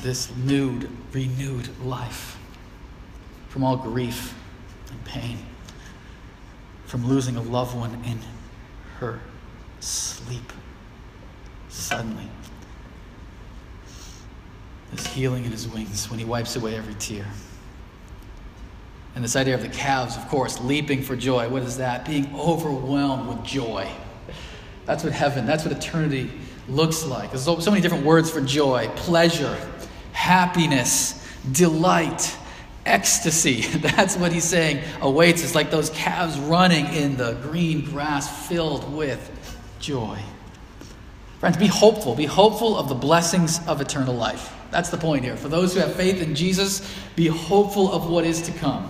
This 0.00 0.34
nude, 0.36 0.88
renewed 1.12 1.68
life, 1.84 2.38
from 3.50 3.64
all 3.64 3.76
grief 3.76 4.34
and 4.90 5.04
pain, 5.04 5.38
from 6.86 7.06
losing 7.06 7.36
a 7.36 7.42
loved 7.42 7.76
one 7.76 7.92
in 8.04 8.18
her 8.98 9.20
sleep 9.80 10.52
suddenly. 11.68 12.28
There's 14.90 15.06
healing 15.08 15.44
in 15.44 15.50
his 15.50 15.68
wings 15.68 16.08
when 16.08 16.18
he 16.18 16.24
wipes 16.24 16.56
away 16.56 16.76
every 16.76 16.94
tear. 16.94 17.26
And 19.14 19.24
this 19.24 19.34
idea 19.34 19.54
of 19.54 19.62
the 19.62 19.68
calves, 19.68 20.16
of 20.16 20.28
course, 20.28 20.60
leaping 20.60 21.02
for 21.02 21.16
joy. 21.16 21.48
What 21.48 21.62
is 21.62 21.76
that? 21.78 22.06
Being 22.06 22.32
overwhelmed 22.34 23.28
with 23.28 23.44
joy. 23.44 23.88
That's 24.86 25.02
what 25.02 25.12
heaven, 25.12 25.44
that's 25.44 25.64
what 25.64 25.76
eternity 25.76 26.30
looks 26.68 27.04
like. 27.04 27.30
There's 27.30 27.44
so 27.44 27.56
many 27.56 27.80
different 27.80 28.04
words 28.04 28.30
for 28.30 28.40
joy 28.40 28.88
pleasure, 28.94 29.56
happiness, 30.12 31.26
delight, 31.50 32.36
ecstasy. 32.86 33.62
That's 33.78 34.16
what 34.16 34.32
he's 34.32 34.44
saying 34.44 34.82
awaits. 35.00 35.42
It's 35.42 35.54
like 35.54 35.70
those 35.70 35.90
calves 35.90 36.38
running 36.38 36.86
in 36.86 37.16
the 37.16 37.34
green 37.42 37.84
grass 37.84 38.48
filled 38.48 38.92
with 38.94 39.30
joy. 39.78 40.18
Friends, 41.38 41.56
be 41.56 41.66
hopeful. 41.66 42.14
Be 42.14 42.26
hopeful 42.26 42.76
of 42.76 42.88
the 42.88 42.94
blessings 42.94 43.66
of 43.66 43.80
eternal 43.80 44.14
life. 44.14 44.54
That's 44.70 44.90
the 44.90 44.98
point 44.98 45.24
here. 45.24 45.36
For 45.36 45.48
those 45.48 45.74
who 45.74 45.80
have 45.80 45.94
faith 45.94 46.22
in 46.22 46.34
Jesus, 46.34 46.82
be 47.16 47.26
hopeful 47.26 47.90
of 47.90 48.08
what 48.08 48.24
is 48.24 48.42
to 48.42 48.52
come. 48.52 48.84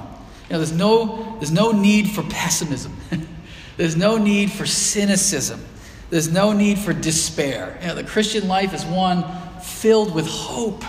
You 0.49 0.55
know, 0.55 0.59
there's 0.59 0.73
no, 0.73 1.37
there's 1.39 1.53
no 1.53 1.71
need 1.71 2.11
for 2.11 2.23
pessimism. 2.25 2.97
there's 3.77 3.97
no 3.97 4.19
need 4.19 4.51
for 4.51 4.67
cynicism. 4.67 5.65
There's 6.11 6.31
no 6.31 6.53
need 6.53 6.79
for 6.79 6.93
despair. 6.93 7.79
You 7.81 7.89
know, 7.89 7.95
the 7.95 8.05
Christian 8.05 8.49
life 8.49 8.75
is 8.75 8.85
one 8.85 9.25
filled 9.61 10.13
with 10.13 10.27
hope. 10.27 10.85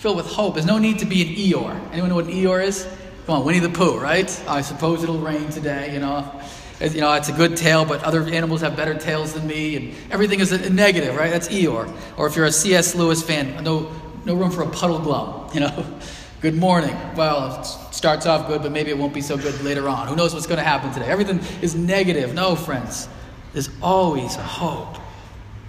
Filled 0.00 0.16
with 0.16 0.26
hope. 0.26 0.54
There's 0.54 0.66
no 0.66 0.78
need 0.78 0.98
to 0.98 1.06
be 1.06 1.22
an 1.22 1.28
Eeyore. 1.28 1.92
Anyone 1.92 2.10
know 2.10 2.16
what 2.16 2.26
an 2.26 2.32
Eeyore 2.32 2.64
is? 2.64 2.86
Come 3.26 3.36
on, 3.36 3.44
Winnie 3.44 3.60
the 3.60 3.68
Pooh, 3.68 3.98
right? 3.98 4.28
I 4.48 4.60
suppose 4.60 5.02
it'll 5.02 5.18
rain 5.18 5.48
today, 5.50 5.94
you 5.94 6.00
know 6.00 6.40
you 6.80 7.00
know, 7.00 7.12
it's 7.12 7.28
a 7.28 7.32
good 7.32 7.56
tail, 7.56 7.84
but 7.84 8.02
other 8.02 8.22
animals 8.24 8.62
have 8.62 8.74
better 8.76 8.94
tails 8.94 9.34
than 9.34 9.46
me, 9.46 9.76
and 9.76 9.94
everything 10.10 10.40
is 10.40 10.50
a 10.52 10.70
negative, 10.70 11.14
right? 11.14 11.30
That's 11.30 11.48
Eeyore. 11.48 11.92
Or 12.16 12.26
if 12.26 12.36
you're 12.36 12.46
a 12.46 12.52
C.S. 12.52 12.94
Lewis 12.94 13.22
fan, 13.22 13.62
no, 13.62 13.90
no 14.24 14.34
room 14.34 14.50
for 14.50 14.62
a 14.62 14.66
Puddleglum, 14.66 15.54
you 15.54 15.60
know. 15.60 16.00
good 16.40 16.54
morning. 16.54 16.96
Well, 17.14 17.60
it 17.60 17.66
starts 17.94 18.24
off 18.24 18.48
good, 18.48 18.62
but 18.62 18.72
maybe 18.72 18.90
it 18.90 18.96
won't 18.96 19.12
be 19.12 19.20
so 19.20 19.36
good 19.36 19.60
later 19.62 19.88
on. 19.88 20.08
Who 20.08 20.16
knows 20.16 20.32
what's 20.32 20.46
going 20.46 20.58
to 20.58 20.64
happen 20.64 20.90
today? 20.92 21.06
Everything 21.06 21.40
is 21.60 21.74
negative. 21.74 22.32
No, 22.32 22.56
friends. 22.56 23.08
There's 23.52 23.68
always 23.82 24.36
a 24.36 24.42
hope 24.42 24.96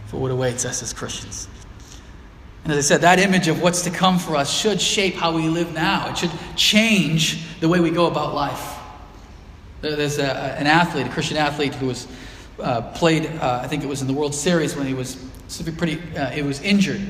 for 0.05 0.17
what 0.17 0.31
awaits 0.31 0.65
us 0.65 0.81
as 0.81 0.93
Christians. 0.93 1.49
And 2.63 2.71
as 2.73 2.77
I 2.77 2.87
said, 2.87 3.01
that 3.01 3.19
image 3.19 3.47
of 3.47 3.61
what's 3.61 3.81
to 3.83 3.89
come 3.89 4.19
for 4.19 4.35
us 4.35 4.51
should 4.51 4.79
shape 4.79 5.15
how 5.15 5.35
we 5.35 5.47
live 5.47 5.73
now. 5.73 6.09
It 6.09 6.17
should 6.17 6.31
change 6.55 7.59
the 7.59 7.67
way 7.67 7.79
we 7.79 7.89
go 7.89 8.05
about 8.05 8.35
life. 8.35 8.77
There's 9.81 10.19
a, 10.19 10.31
an 10.59 10.67
athlete, 10.67 11.07
a 11.07 11.09
Christian 11.09 11.37
athlete, 11.37 11.73
who 11.73 11.87
was 11.87 12.07
uh, 12.59 12.81
played. 12.93 13.25
Uh, 13.25 13.61
I 13.63 13.67
think 13.67 13.83
it 13.83 13.87
was 13.87 14.01
in 14.01 14.07
the 14.07 14.13
World 14.13 14.35
Series 14.35 14.75
when 14.75 14.85
he 14.85 14.93
was 14.93 15.15
pretty. 15.77 15.99
Uh, 16.15 16.31
it 16.31 16.45
was 16.45 16.61
injured, 16.61 17.01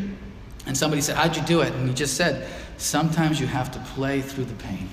and 0.66 0.78
somebody 0.78 1.02
said, 1.02 1.18
"How'd 1.18 1.36
you 1.36 1.44
do 1.44 1.62
it?" 1.62 1.74
And 1.74 1.90
he 1.90 1.94
just 1.94 2.16
said, 2.16 2.48
"Sometimes 2.78 3.42
you 3.42 3.48
have 3.48 3.72
to 3.72 3.80
play 3.94 4.22
through 4.22 4.46
the 4.46 4.56
pain." 4.56 4.88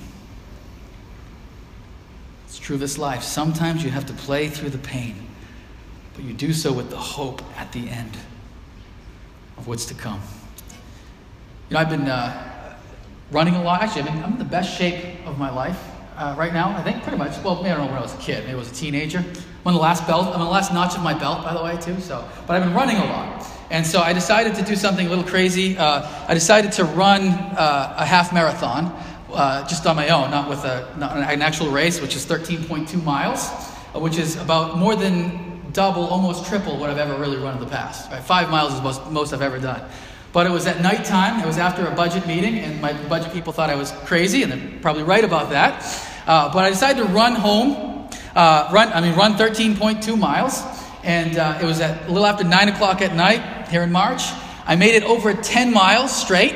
It's 2.48 2.58
true 2.58 2.74
of 2.74 2.80
this 2.80 2.98
life. 2.98 3.22
Sometimes 3.22 3.84
you 3.84 3.90
have 3.90 4.06
to 4.06 4.12
play 4.12 4.48
through 4.48 4.70
the 4.70 4.78
pain, 4.78 5.28
but 6.14 6.24
you 6.24 6.32
do 6.32 6.52
so 6.52 6.72
with 6.72 6.90
the 6.90 6.96
hope 6.96 7.42
at 7.56 7.70
the 7.70 7.88
end 7.88 8.16
of 9.56 9.68
what's 9.68 9.86
to 9.86 9.94
come. 9.94 10.20
You 11.68 11.74
know, 11.74 11.81
I've 11.81 11.90
been 11.90 12.09
uh, 12.09 12.78
running 13.31 13.54
a 13.54 13.62
lot. 13.62 13.83
Actually, 13.83 14.09
I 14.09 14.14
mean, 14.14 14.24
I'm 14.24 14.33
in 14.33 14.38
the 14.38 14.44
best 14.44 14.78
shape 14.78 15.04
of 15.26 15.38
my 15.38 15.50
life 15.50 15.78
uh, 16.16 16.35
right 16.38 16.54
now, 16.54 16.74
I 16.74 16.83
think, 16.83 17.02
pretty 17.02 17.18
much. 17.18 17.37
Well, 17.44 17.57
maybe 17.57 17.68
I 17.68 17.76
don't 17.76 17.85
know 17.85 17.92
when 17.92 17.98
I 17.98 18.02
was 18.02 18.14
a 18.14 18.18
kid. 18.18 18.44
Maybe 18.44 18.54
I 18.54 18.57
was 18.57 18.72
a 18.72 18.74
teenager. 18.74 19.18
I'm 19.18 19.66
on 19.66 19.74
the 19.74 19.81
last 19.81 20.07
belt. 20.07 20.28
I'm 20.28 20.40
the 20.40 20.46
last 20.46 20.72
notch 20.72 20.96
of 20.96 21.02
my 21.02 21.12
belt, 21.12 21.44
by 21.44 21.52
the 21.52 21.62
way, 21.62 21.76
too. 21.76 22.00
So, 22.00 22.26
but 22.46 22.57
I've 22.57 22.64
been 22.64 22.72
running 22.72 22.96
a 22.96 23.04
lot. 23.04 23.46
And 23.70 23.87
so 23.87 24.00
I 24.00 24.14
decided 24.14 24.54
to 24.54 24.62
do 24.62 24.76
something 24.76 25.07
a 25.07 25.11
little 25.11 25.24
crazy. 25.24 25.76
Uh, 25.76 26.09
I 26.26 26.33
decided 26.33 26.72
to 26.72 26.85
run 26.85 27.28
uh, 27.28 27.96
a 27.98 28.07
half 28.07 28.33
marathon 28.33 28.87
uh, 29.35 29.68
just 29.68 29.87
on 29.87 29.94
my 29.94 30.09
own, 30.09 30.31
not 30.31 30.48
with 30.48 30.64
a, 30.64 30.94
not 30.96 31.18
an 31.18 31.42
actual 31.42 31.70
race, 31.70 32.00
which 32.00 32.16
is 32.16 32.24
13.2 32.24 33.04
miles, 33.04 33.50
uh, 33.94 34.00
which 34.00 34.16
is 34.16 34.37
about 34.37 34.78
more 34.78 34.96
than 34.96 35.70
double, 35.72 36.07
almost 36.07 36.46
triple 36.46 36.78
what 36.78 36.88
I've 36.88 36.96
ever 36.96 37.20
really 37.20 37.37
run 37.37 37.59
in 37.59 37.61
the 37.61 37.70
past. 37.70 38.11
Right? 38.11 38.22
Five 38.22 38.48
miles 38.48 38.72
is 38.72 38.81
most, 38.81 39.07
most 39.11 39.35
I've 39.35 39.42
ever 39.42 39.59
done. 39.59 39.87
But 40.38 40.46
it 40.46 40.51
was 40.51 40.68
at 40.68 40.81
nighttime. 40.81 41.42
It 41.42 41.46
was 41.46 41.59
after 41.59 41.85
a 41.85 41.90
budget 41.90 42.24
meeting, 42.29 42.61
and 42.61 42.81
my 42.81 42.92
budget 43.09 43.33
people 43.33 43.53
thought 43.53 43.70
I 43.70 43.74
was 43.74 43.90
crazy, 44.05 44.44
and 44.44 44.53
they're 44.53 44.81
probably 44.81 45.03
right 45.03 45.24
about 45.24 45.51
that. 45.51 45.83
Uh, 46.29 46.53
but 46.53 46.62
I 46.64 46.70
decided 46.70 47.05
to 47.05 47.12
run 47.12 47.35
home, 47.35 48.09
uh, 48.37 48.70
run, 48.72 48.92
I 48.92 49.01
mean, 49.01 49.16
run 49.16 49.35
13.2 49.35 50.16
miles. 50.16 50.62
And 51.03 51.37
uh, 51.37 51.59
it 51.61 51.64
was 51.64 51.81
at 51.81 52.05
a 52.05 52.12
little 52.12 52.24
after 52.24 52.44
9 52.44 52.68
o'clock 52.68 53.03
at 53.03 53.16
night 53.16 53.66
here 53.66 53.83
in 53.83 53.90
March. 53.90 54.22
I 54.64 54.77
made 54.77 54.94
it 54.94 55.03
over 55.03 55.35
10 55.35 55.72
miles 55.72 56.14
straight 56.14 56.55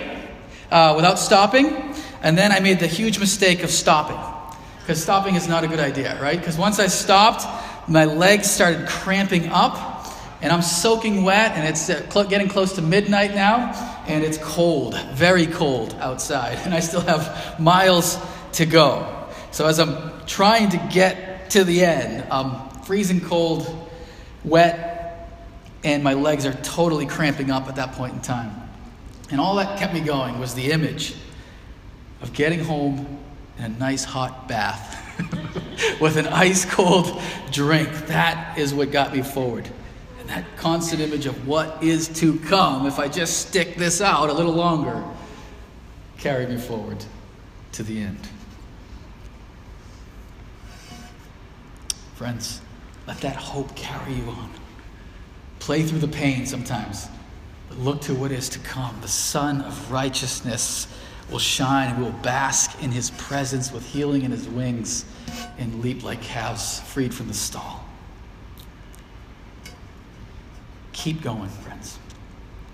uh, 0.71 0.92
without 0.95 1.18
stopping. 1.18 1.92
And 2.23 2.38
then 2.38 2.53
I 2.53 2.61
made 2.61 2.79
the 2.79 2.87
huge 2.87 3.18
mistake 3.18 3.64
of 3.64 3.71
stopping. 3.71 4.21
Because 4.79 5.03
stopping 5.03 5.35
is 5.35 5.49
not 5.49 5.64
a 5.64 5.66
good 5.66 5.81
idea, 5.81 6.23
right? 6.23 6.38
Because 6.38 6.57
once 6.57 6.79
I 6.79 6.87
stopped, 6.87 7.45
my 7.88 8.05
legs 8.05 8.49
started 8.49 8.87
cramping 8.87 9.49
up 9.49 9.91
and 10.42 10.52
I'm 10.52 10.62
soaking 10.62 11.22
wet, 11.22 11.52
and 11.52 11.68
it's 11.68 11.88
uh, 11.88 12.24
getting 12.24 12.48
close 12.48 12.72
to 12.74 12.83
midnight 12.83 13.33
now, 13.33 14.02
and 14.09 14.24
it's 14.24 14.38
cold, 14.38 14.98
very 15.12 15.46
cold 15.46 15.94
outside, 16.00 16.59
and 16.64 16.74
I 16.74 16.81
still 16.81 17.00
have 17.00 17.61
miles 17.61 18.18
to 18.55 18.66
go. 18.66 19.28
So 19.52 19.66
as 19.66 19.78
I'm 19.78 20.26
trying 20.26 20.70
to 20.70 20.88
get 20.92 21.50
to 21.50 21.62
the 21.62 21.85
end, 21.85 22.26
I'm 22.31 22.68
freezing 22.81 23.20
cold, 23.20 23.88
wet, 24.44 25.31
and 25.85 26.02
my 26.02 26.14
legs 26.14 26.44
are 26.44 26.55
totally 26.55 27.07
cramping 27.07 27.50
up 27.50 27.68
at 27.68 27.76
that 27.76 27.92
point 27.92 28.14
in 28.14 28.20
time. 28.20 28.52
And 29.31 29.40
all 29.40 29.57
that 29.57 29.78
kept 29.78 29.94
me 29.94 30.00
going 30.00 30.40
was 30.40 30.55
the 30.55 30.72
image 30.72 31.14
of 32.20 32.33
getting 32.33 32.61
home 32.64 33.18
in 33.59 33.64
a 33.64 33.68
nice 33.68 34.05
hot 34.05 34.48
bath 34.48 34.98
with 36.00 36.16
an 36.16 36.26
ice 36.26 36.64
cold 36.64 37.20
drink. 37.52 37.90
That 38.07 38.59
is 38.59 38.74
what 38.74 38.90
got 38.90 39.14
me 39.14 39.22
forward 39.22 39.68
that 40.33 40.57
constant 40.57 41.03
image 41.03 41.27
of 41.27 41.47
what 41.47 41.83
is 41.83 42.09
to 42.09 42.38
come, 42.38 42.87
if 42.87 42.99
I 42.99 43.07
just 43.07 43.49
stick 43.49 43.77
this 43.77 44.01
out 44.01 44.31
a 44.31 44.33
little 44.33 44.55
longer, 44.55 45.05
carry 46.16 46.47
me 46.47 46.57
forward 46.57 47.05
to 47.73 47.83
the 47.83 48.01
end. 48.01 48.29
Friends, 52.14 52.62
let 53.07 53.18
that 53.18 53.37
hope 53.37 53.77
carry 53.77 54.14
you 54.14 54.25
on. 54.25 54.51
Play 55.59 55.83
through 55.83 55.99
the 55.99 56.09
pain 56.09 56.47
sometimes, 56.47 57.09
but 57.68 57.79
look 57.79 58.01
to 58.03 58.14
what 58.14 58.33
is 58.33 58.49
to 58.51 58.59
come. 58.61 58.97
The 59.03 59.09
Sun 59.09 59.61
of 59.61 59.92
Righteousness 59.92 60.87
will 61.31 61.40
shine 61.40 61.90
and 61.90 61.99
we 61.99 62.05
will 62.05 62.18
bask 62.21 62.83
in 62.83 62.90
his 62.90 63.11
presence 63.11 63.71
with 63.71 63.85
healing 63.85 64.23
in 64.23 64.31
his 64.31 64.49
wings 64.49 65.05
and 65.59 65.83
leap 65.83 66.03
like 66.03 66.23
calves 66.23 66.81
freed 66.81 67.12
from 67.12 67.29
the 67.29 67.35
stall. 67.35 67.82
Keep 70.92 71.22
going, 71.22 71.48
friends. 71.48 71.98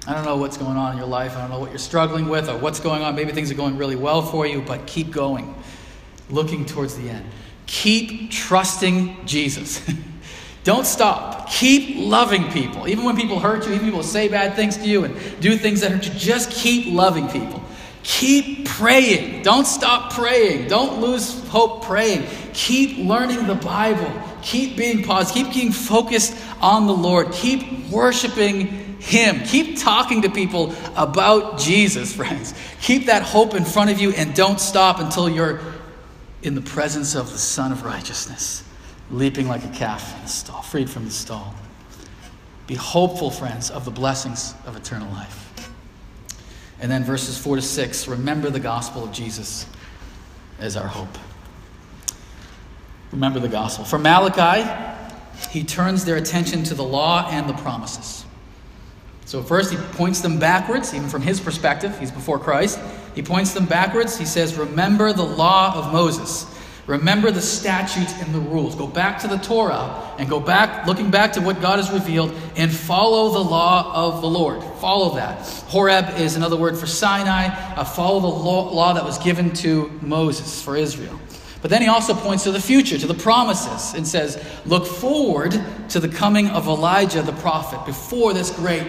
I 0.07 0.15
don't 0.15 0.25
know 0.25 0.37
what's 0.37 0.57
going 0.57 0.77
on 0.77 0.93
in 0.93 0.99
your 0.99 1.07
life. 1.07 1.37
I 1.37 1.43
don't 1.43 1.51
know 1.51 1.61
what 1.61 1.71
you're 1.71 1.79
struggling 1.79 2.29
with 2.29 2.49
or 2.49 2.57
what's 2.57 2.81
going 2.81 3.03
on. 3.03 3.15
Maybe 3.15 3.33
things 3.33 3.51
are 3.51 3.55
going 3.55 3.77
really 3.77 3.97
well 3.97 4.23
for 4.23 4.47
you, 4.47 4.63
but 4.63 4.87
keep 4.87 5.11
going, 5.11 5.55
looking 6.31 6.65
towards 6.65 6.97
the 6.97 7.11
end. 7.11 7.27
Keep 7.67 8.31
trusting 8.31 9.27
Jesus. 9.27 9.83
don't 10.65 10.87
stop. 10.87 11.51
Keep 11.51 12.09
loving 12.09 12.51
people. 12.51 12.89
Even 12.89 13.05
when 13.05 13.17
people 13.17 13.39
hurt 13.39 13.67
you, 13.67 13.75
even 13.75 13.85
people 13.85 14.03
say 14.03 14.29
bad 14.29 14.55
things 14.55 14.79
to 14.79 14.89
you 14.89 15.05
and 15.05 15.15
do 15.41 15.57
things 15.57 15.83
that 15.83 15.93
hurt 15.93 16.07
you, 16.07 16.15
just 16.15 16.51
keep 16.51 16.93
loving 16.93 17.29
people. 17.29 17.63
Keep 18.09 18.67
praying. 18.67 19.43
Don't 19.43 19.67
stop 19.67 20.15
praying. 20.15 20.67
Don't 20.67 21.03
lose 21.03 21.47
hope 21.49 21.85
praying. 21.85 22.27
Keep 22.55 23.07
learning 23.07 23.47
the 23.47 23.55
Bible. 23.55 24.11
Keep 24.41 24.79
being 24.79 25.05
positive. 25.05 25.45
Keep 25.45 25.55
being 25.55 25.73
focused 25.73 26.35
on 26.63 26.87
the 26.87 26.95
Lord. 26.95 27.31
Keep 27.33 27.91
worshiping 27.91 28.97
Him. 28.99 29.45
Keep 29.45 29.79
talking 29.79 30.23
to 30.23 30.31
people 30.31 30.75
about 30.97 31.59
Jesus, 31.59 32.17
friends. 32.17 32.55
Keep 32.81 33.07
that 33.07 33.23
hope 33.23 33.55
in 33.55 33.67
front 33.67 33.91
of 33.91 34.01
you 34.01 34.13
and 34.13 34.35
don't 34.35 34.59
stop 34.59 35.01
until 35.01 35.29
you're 35.29 35.61
in 36.43 36.55
the 36.55 36.63
presence 36.63 37.15
of 37.15 37.31
the 37.31 37.39
Son 37.39 37.73
of 37.73 37.85
Righteousness, 37.85 38.65
leaping 39.11 39.49
like 39.49 39.65
a 39.67 39.69
calf 39.69 40.17
in 40.17 40.23
the 40.23 40.29
stall, 40.29 40.63
freed 40.63 40.89
from 40.89 41.05
the 41.05 41.11
stall. 41.11 41.55
Be 42.67 42.75
hopeful, 42.75 43.31
friends, 43.31 43.71
of 43.71 43.85
the 43.85 43.91
blessings 43.91 44.55
of 44.65 44.77
eternal 44.77 45.13
life. 45.13 45.48
And 46.81 46.91
then 46.91 47.05
verses 47.05 47.37
4 47.39 47.57
to 47.57 47.63
6 47.63 48.09
remember 48.09 48.51
the 48.51 48.61
gospel 48.61 49.05
of 49.05 49.13
Jesus 49.13 49.67
as 50.61 50.77
our 50.77 50.87
hope. 50.87 51.19
Remember 53.13 53.41
the 53.41 53.49
gospel. 53.49 53.85
For 53.85 53.99
Malachi, 53.99 54.69
he 55.51 55.65
turns 55.65 56.05
their 56.05 56.17
attention 56.17 56.63
to 56.65 56.75
the 56.75 56.85
law 56.85 57.27
and 57.31 57.49
the 57.49 57.55
promises. 57.55 58.25
So, 59.25 59.43
first, 59.43 59.71
he 59.71 59.77
points 59.77 60.21
them 60.21 60.39
backwards, 60.39 60.95
even 60.95 61.09
from 61.09 61.21
his 61.21 61.39
perspective. 61.39 61.99
He's 61.99 62.11
before 62.11 62.39
Christ. 62.39 62.81
He 63.15 63.23
points 63.23 63.53
them 63.53 63.67
backwards. 63.67 64.17
He 64.17 64.25
says, 64.25 64.57
Remember 64.57 65.13
the 65.13 65.25
law 65.25 65.75
of 65.75 65.93
Moses. 65.93 66.47
Remember 66.89 67.31
the 67.31 67.43
statutes 67.43 68.15
and 68.23 68.35
the 68.35 68.41
rules. 68.41 68.75
Go 68.75 68.87
back 68.87 69.19
to 69.21 69.29
the 69.29 69.37
Torah 69.37 70.15
and 70.19 70.27
go 70.27 70.41
back, 70.41 70.87
looking 70.87 71.11
back 71.11 71.35
to 71.35 71.41
what 71.43 71.61
God 71.61 71.79
has 71.79 71.91
revealed, 71.93 72.35
and 72.57 72.73
follow 72.73 73.31
the 73.31 73.45
law 73.45 73.93
of 73.95 74.23
the 74.23 74.27
Lord. 74.27 74.65
Follow 74.81 75.15
that. 75.17 75.47
Horeb 75.69 76.19
is 76.19 76.35
another 76.35 76.57
word 76.57 76.79
for 76.79 76.87
Sinai. 76.87 77.49
Uh, 77.75 77.85
follow 77.85 78.21
the 78.21 78.27
law, 78.27 78.73
law 78.73 78.95
that 78.95 79.05
was 79.05 79.19
given 79.19 79.53
to 79.57 79.91
Moses 80.01 80.63
for 80.63 80.77
Israel. 80.79 81.21
But 81.61 81.71
then 81.71 81.83
he 81.83 81.89
also 81.89 82.15
points 82.15 82.45
to 82.45 82.53
the 82.53 82.61
future, 82.61 82.97
to 82.97 83.07
the 83.07 83.13
promises, 83.13 83.93
and 83.93 84.09
says, 84.09 84.43
Look 84.65 84.87
forward 84.87 85.61
to 85.91 86.01
the 86.01 86.09
coming 86.09 86.49
of 86.49 86.69
Elijah 86.69 87.21
the 87.21 87.33
prophet 87.33 87.85
before 87.85 88.33
this 88.33 88.51
great 88.51 88.87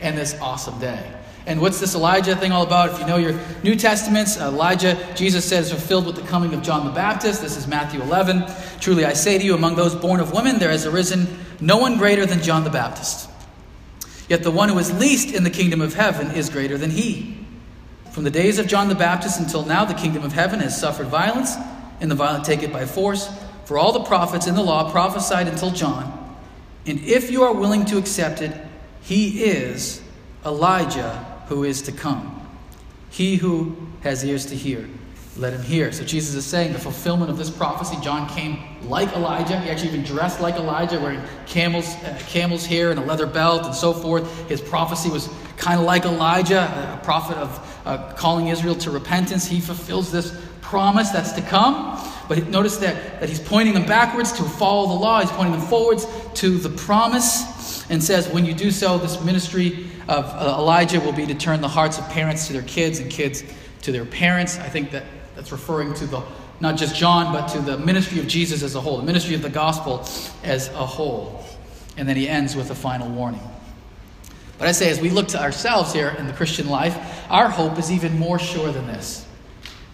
and 0.00 0.16
this 0.16 0.38
awesome 0.40 0.78
day. 0.78 1.19
And 1.46 1.60
what's 1.60 1.80
this 1.80 1.94
Elijah 1.94 2.36
thing 2.36 2.52
all 2.52 2.64
about? 2.64 2.90
If 2.90 3.00
you 3.00 3.06
know 3.06 3.16
your 3.16 3.38
New 3.62 3.74
Testaments, 3.74 4.36
Elijah, 4.36 4.96
Jesus 5.14 5.44
says, 5.44 5.70
fulfilled 5.70 6.06
with 6.06 6.16
the 6.16 6.22
coming 6.22 6.52
of 6.52 6.62
John 6.62 6.84
the 6.84 6.92
Baptist. 6.92 7.40
This 7.40 7.56
is 7.56 7.66
Matthew 7.66 8.02
11. 8.02 8.44
Truly 8.80 9.04
I 9.04 9.14
say 9.14 9.38
to 9.38 9.44
you, 9.44 9.54
among 9.54 9.74
those 9.74 9.94
born 9.94 10.20
of 10.20 10.32
women, 10.32 10.58
there 10.58 10.70
has 10.70 10.86
arisen 10.86 11.26
no 11.60 11.78
one 11.78 11.96
greater 11.98 12.26
than 12.26 12.42
John 12.42 12.64
the 12.64 12.70
Baptist. 12.70 13.30
Yet 14.28 14.42
the 14.42 14.50
one 14.50 14.68
who 14.68 14.78
is 14.78 14.92
least 14.98 15.34
in 15.34 15.42
the 15.42 15.50
kingdom 15.50 15.80
of 15.80 15.94
heaven 15.94 16.30
is 16.32 16.50
greater 16.50 16.76
than 16.76 16.90
he. 16.90 17.36
From 18.12 18.24
the 18.24 18.30
days 18.30 18.58
of 18.58 18.66
John 18.66 18.88
the 18.88 18.94
Baptist 18.94 19.40
until 19.40 19.64
now, 19.64 19.84
the 19.84 19.94
kingdom 19.94 20.24
of 20.24 20.32
heaven 20.32 20.60
has 20.60 20.78
suffered 20.78 21.06
violence, 21.06 21.56
and 22.00 22.10
the 22.10 22.14
violent 22.14 22.44
take 22.44 22.62
it 22.62 22.72
by 22.72 22.84
force. 22.84 23.30
For 23.64 23.78
all 23.78 23.92
the 23.92 24.04
prophets 24.04 24.46
in 24.46 24.54
the 24.54 24.62
law 24.62 24.90
prophesied 24.90 25.48
until 25.48 25.70
John. 25.70 26.36
And 26.86 27.00
if 27.00 27.30
you 27.30 27.44
are 27.44 27.52
willing 27.52 27.84
to 27.86 27.98
accept 27.98 28.42
it, 28.42 28.52
he 29.00 29.44
is 29.44 30.02
Elijah 30.44 31.29
who 31.50 31.64
is 31.64 31.82
to 31.82 31.90
come. 31.90 32.40
He 33.10 33.34
who 33.34 33.76
has 34.02 34.24
ears 34.24 34.46
to 34.46 34.54
hear, 34.54 34.88
let 35.36 35.52
him 35.52 35.62
hear. 35.62 35.90
So 35.90 36.04
Jesus 36.04 36.36
is 36.36 36.46
saying 36.46 36.72
the 36.72 36.78
fulfillment 36.78 37.28
of 37.28 37.38
this 37.38 37.50
prophecy. 37.50 37.96
John 38.00 38.28
came 38.28 38.60
like 38.88 39.12
Elijah. 39.16 39.58
He 39.58 39.68
actually 39.68 39.88
even 39.88 40.04
dressed 40.04 40.40
like 40.40 40.54
Elijah, 40.54 41.00
wearing 41.00 41.20
camel's, 41.46 41.88
uh, 42.04 42.16
camel's 42.28 42.64
hair 42.64 42.92
and 42.92 43.00
a 43.00 43.02
leather 43.02 43.26
belt 43.26 43.66
and 43.66 43.74
so 43.74 43.92
forth. 43.92 44.48
His 44.48 44.60
prophecy 44.60 45.10
was 45.10 45.28
kind 45.56 45.80
of 45.80 45.86
like 45.86 46.04
Elijah, 46.04 46.62
a 46.96 47.04
prophet 47.04 47.36
of 47.36 47.82
uh, 47.84 48.12
calling 48.12 48.46
Israel 48.46 48.76
to 48.76 48.92
repentance. 48.92 49.44
He 49.44 49.60
fulfills 49.60 50.12
this 50.12 50.40
promise 50.62 51.10
that's 51.10 51.32
to 51.32 51.42
come. 51.42 52.00
But 52.28 52.46
notice 52.46 52.76
that, 52.76 53.18
that 53.18 53.28
he's 53.28 53.40
pointing 53.40 53.74
them 53.74 53.86
backwards 53.86 54.30
to 54.34 54.44
follow 54.44 54.86
the 54.86 54.94
law. 54.94 55.20
He's 55.20 55.30
pointing 55.30 55.58
them 55.58 55.66
forwards 55.66 56.06
to 56.34 56.58
the 56.58 56.70
promise 56.70 57.59
and 57.90 58.02
says, 58.02 58.28
when 58.28 58.46
you 58.46 58.54
do 58.54 58.70
so, 58.70 58.96
this 58.96 59.22
ministry 59.22 59.86
of 60.08 60.24
uh, 60.24 60.56
Elijah 60.58 61.00
will 61.00 61.12
be 61.12 61.26
to 61.26 61.34
turn 61.34 61.60
the 61.60 61.68
hearts 61.68 61.98
of 61.98 62.08
parents 62.08 62.46
to 62.46 62.54
their 62.54 62.62
kids 62.62 63.00
and 63.00 63.10
kids 63.10 63.44
to 63.82 63.92
their 63.92 64.06
parents. 64.06 64.58
I 64.58 64.68
think 64.68 64.92
that 64.92 65.04
that's 65.34 65.52
referring 65.52 65.92
to 65.94 66.06
the 66.06 66.22
not 66.60 66.76
just 66.76 66.94
John, 66.94 67.32
but 67.32 67.48
to 67.48 67.60
the 67.60 67.78
ministry 67.78 68.20
of 68.20 68.28
Jesus 68.28 68.62
as 68.62 68.74
a 68.74 68.80
whole, 68.80 68.98
the 68.98 69.02
ministry 69.02 69.34
of 69.34 69.42
the 69.42 69.50
gospel 69.50 70.06
as 70.44 70.68
a 70.68 70.86
whole. 70.86 71.44
And 71.96 72.08
then 72.08 72.16
he 72.16 72.28
ends 72.28 72.54
with 72.54 72.70
a 72.70 72.74
final 72.74 73.08
warning. 73.08 73.40
But 74.58 74.68
I 74.68 74.72
say, 74.72 74.90
as 74.90 75.00
we 75.00 75.08
look 75.08 75.28
to 75.28 75.40
ourselves 75.40 75.94
here 75.94 76.14
in 76.18 76.26
the 76.26 76.34
Christian 76.34 76.68
life, 76.68 76.96
our 77.30 77.48
hope 77.48 77.78
is 77.78 77.90
even 77.90 78.18
more 78.18 78.38
sure 78.38 78.70
than 78.70 78.86
this. 78.86 79.26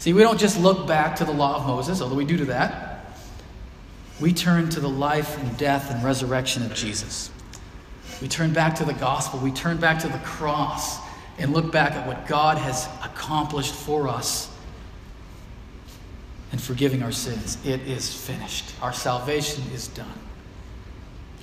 See, 0.01 0.13
we 0.13 0.23
don't 0.23 0.41
just 0.41 0.59
look 0.61 0.89
back 0.89 1.17
to 1.17 1.25
the 1.25 1.33
law 1.33 1.57
of 1.57 1.67
Moses, 1.67 2.03
although 2.03 2.17
we 2.17 2.25
do 2.25 2.37
to 2.39 2.47
that. 2.47 3.07
We 4.21 4.33
turn 4.33 4.69
to 4.71 4.81
the 4.81 4.89
life 4.89 5.39
and 5.39 5.57
death 5.57 5.91
and 5.91 6.03
resurrection 6.03 6.65
of 6.65 6.75
Jesus. 6.75 7.31
We 8.21 8.29
turn 8.29 8.53
back 8.53 8.75
to 8.77 8.85
the 8.85 8.95
gospel. 8.95 9.39
We 9.41 9.51
turn 9.51 9.77
back 9.79 10.01
to 10.01 10.09
the 10.09 10.19
cross 10.19 10.99
and 11.39 11.53
look 11.53 11.71
back 11.71 11.93
at 11.93 12.07
what 12.07 12.27
God 12.27 12.59
has 12.59 12.89
accomplished 13.03 13.75
for 13.75 14.09
us 14.09 14.51
and 16.53 16.61
forgiving 16.61 17.03
our 17.03 17.13
sins. 17.13 17.59
It 17.65 17.83
is 17.83 18.13
finished. 18.13 18.73
Our 18.81 18.93
salvation 18.93 19.65
is 19.75 19.89
done. 19.89 20.19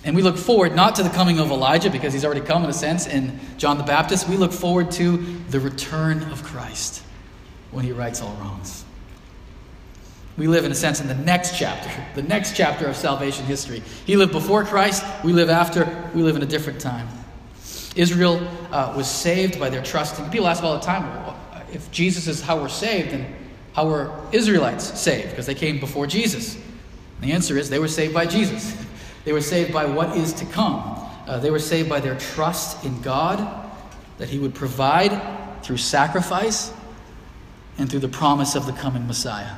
And 0.04 0.16
we 0.16 0.22
look 0.22 0.38
forward 0.38 0.76
not 0.76 0.96
to 0.96 1.04
the 1.04 1.10
coming 1.10 1.40
of 1.40 1.52
Elijah 1.52 1.90
because 1.90 2.12
he's 2.12 2.26
already 2.26 2.42
come 2.42 2.64
in 2.64 2.70
a 2.70 2.74
sense 2.74 3.08
in 3.08 3.40
John 3.58 3.78
the 3.78 3.84
Baptist. 3.84 4.28
We 4.28 4.38
look 4.38 4.52
forward 4.52 4.92
to 4.92 5.18
the 5.50 5.60
return 5.60 6.24
of 6.32 6.44
Christ 6.44 7.04
when 7.72 7.86
he 7.86 7.92
rights 7.92 8.22
all 8.22 8.34
wrongs. 8.36 8.83
We 10.38 10.48
live, 10.48 10.66
in 10.66 10.72
a 10.72 10.76
sense, 10.76 11.00
in 11.00 11.08
the 11.08 11.16
next 11.16 11.58
chapter, 11.58 11.90
the 12.16 12.28
next 12.28 12.56
chapter 12.58 12.88
of 12.88 12.96
salvation 12.96 13.46
history. 13.46 13.84
He 14.06 14.18
lived 14.18 14.32
before 14.32 14.64
Christ, 14.64 15.06
we 15.24 15.32
live 15.32 15.50
after, 15.50 16.10
we 16.16 16.24
live 16.24 16.36
in 16.36 16.42
a 16.42 16.48
different 16.48 16.82
time. 16.82 17.08
Israel 17.96 18.40
uh, 18.72 18.94
was 18.98 19.10
saved 19.10 19.60
by 19.60 19.70
their 19.70 19.84
trust. 19.84 20.20
And 20.20 20.32
people 20.32 20.48
ask 20.48 20.64
all 20.64 20.74
the 20.78 20.86
time, 20.86 21.36
if 21.72 21.92
Jesus 21.92 22.28
is 22.28 22.42
how 22.42 22.60
we're 22.60 22.70
saved, 22.70 23.12
then 23.12 23.36
how 23.74 23.88
were 23.88 24.12
Israelites 24.32 25.00
saved? 25.00 25.30
Because 25.30 25.46
they 25.46 25.56
came 25.56 25.80
before 25.80 26.08
Jesus. 26.08 26.56
And 26.56 27.30
the 27.30 27.32
answer 27.32 27.58
is 27.58 27.70
they 27.70 27.80
were 27.80 27.88
saved 27.88 28.14
by 28.14 28.26
Jesus. 28.26 28.78
They 29.26 29.32
were 29.32 29.40
saved 29.40 29.72
by 29.72 29.86
what 29.86 30.18
is 30.18 30.34
to 30.34 30.46
come. 30.48 31.00
Uh, 31.26 31.40
they 31.40 31.50
were 31.50 31.58
saved 31.58 31.88
by 31.88 32.02
their 32.02 32.18
trust 32.18 32.84
in 32.84 33.02
God, 33.02 33.40
that 34.18 34.28
He 34.28 34.38
would 34.38 34.54
provide 34.54 35.64
through 35.64 35.78
sacrifice 35.78 36.74
and 37.78 37.90
through 37.90 38.02
the 38.02 38.10
promise 38.10 38.56
of 38.56 38.66
the 38.66 38.74
coming 38.74 39.08
Messiah. 39.08 39.56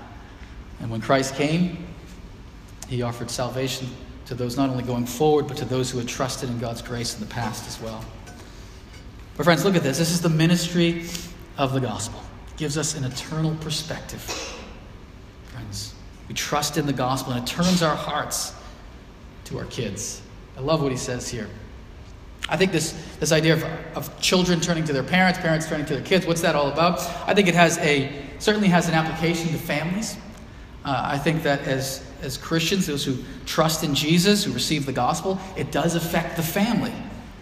And 0.86 0.92
when 0.92 1.02
Christ 1.02 1.34
came, 1.34 1.84
he 2.88 3.02
offered 3.02 3.32
salvation 3.32 3.88
to 4.28 4.36
those 4.36 4.56
not 4.56 4.70
only 4.70 4.84
going 4.84 5.08
forward, 5.08 5.48
but 5.48 5.58
to 5.58 5.66
those 5.66 5.90
who 5.90 5.98
had 5.98 6.08
trusted 6.08 6.48
in 6.48 6.60
God's 6.60 6.84
grace 6.84 7.16
in 7.16 7.22
the 7.22 7.34
past 7.34 7.68
as 7.68 7.82
well. 7.82 8.06
But, 9.36 9.46
friends, 9.46 9.66
look 9.66 9.76
at 9.76 9.82
this. 9.82 9.98
This 9.98 10.12
is 10.12 10.22
the 10.22 10.30
ministry 10.30 11.06
of 11.58 11.74
the 11.74 11.80
gospel, 11.80 12.22
it 12.50 12.58
gives 12.58 12.78
us 12.78 12.96
an 12.96 13.04
eternal 13.04 13.56
perspective. 13.62 14.22
Friends, 15.46 15.96
we 16.28 16.36
trust 16.36 16.78
in 16.78 16.86
the 16.86 16.94
gospel, 16.94 17.34
and 17.34 17.42
it 17.42 17.50
turns 17.50 17.82
our 17.82 17.96
hearts 17.96 18.54
to 19.46 19.58
our 19.58 19.66
kids. 19.66 20.22
I 20.56 20.60
love 20.60 20.84
what 20.84 20.92
he 20.92 21.00
says 21.00 21.28
here. 21.28 21.50
I 22.48 22.58
think 22.58 22.72
this, 22.72 22.92
this 23.20 23.32
idea 23.32 23.54
of, 23.54 23.64
of 23.96 24.22
children 24.22 24.62
turning 24.62 24.84
to 24.84 24.94
their 24.94 25.02
parents, 25.02 25.40
parents 25.40 25.68
turning 25.68 25.88
to 25.88 25.96
their 25.96 26.06
kids, 26.06 26.28
what's 26.28 26.42
that 26.42 26.54
all 26.54 26.68
about? 26.68 27.00
I 27.28 27.34
think 27.34 27.48
it 27.48 27.56
has 27.56 27.80
a 27.80 28.24
certainly 28.38 28.68
has 28.68 28.88
an 28.88 28.94
application 28.94 29.48
to 29.48 29.58
families. 29.58 30.18
Uh, 30.86 31.02
I 31.04 31.18
think 31.18 31.42
that 31.44 31.62
as, 31.62 32.06
as 32.22 32.38
Christians, 32.38 32.86
those 32.86 33.04
who 33.04 33.18
trust 33.48 33.84
in 33.84 33.96
Jesus, 33.96 34.44
who 34.44 34.54
receive 34.54 34.86
the 34.86 34.94
gospel, 34.94 35.40
it 35.58 35.72
does 35.72 35.96
affect 35.96 36.38
the 36.38 36.44
family. 36.44 36.94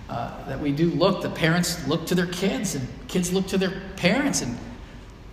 Uh, 0.10 0.48
that 0.48 0.60
we 0.60 0.72
do 0.72 0.90
look, 0.92 1.22
the 1.22 1.30
parents 1.30 1.86
look 1.86 2.06
to 2.06 2.16
their 2.16 2.28
kids, 2.28 2.76
and 2.76 2.88
kids 3.10 3.34
look 3.34 3.46
to 3.48 3.58
their 3.58 3.82
parents, 3.98 4.42
and 4.42 4.58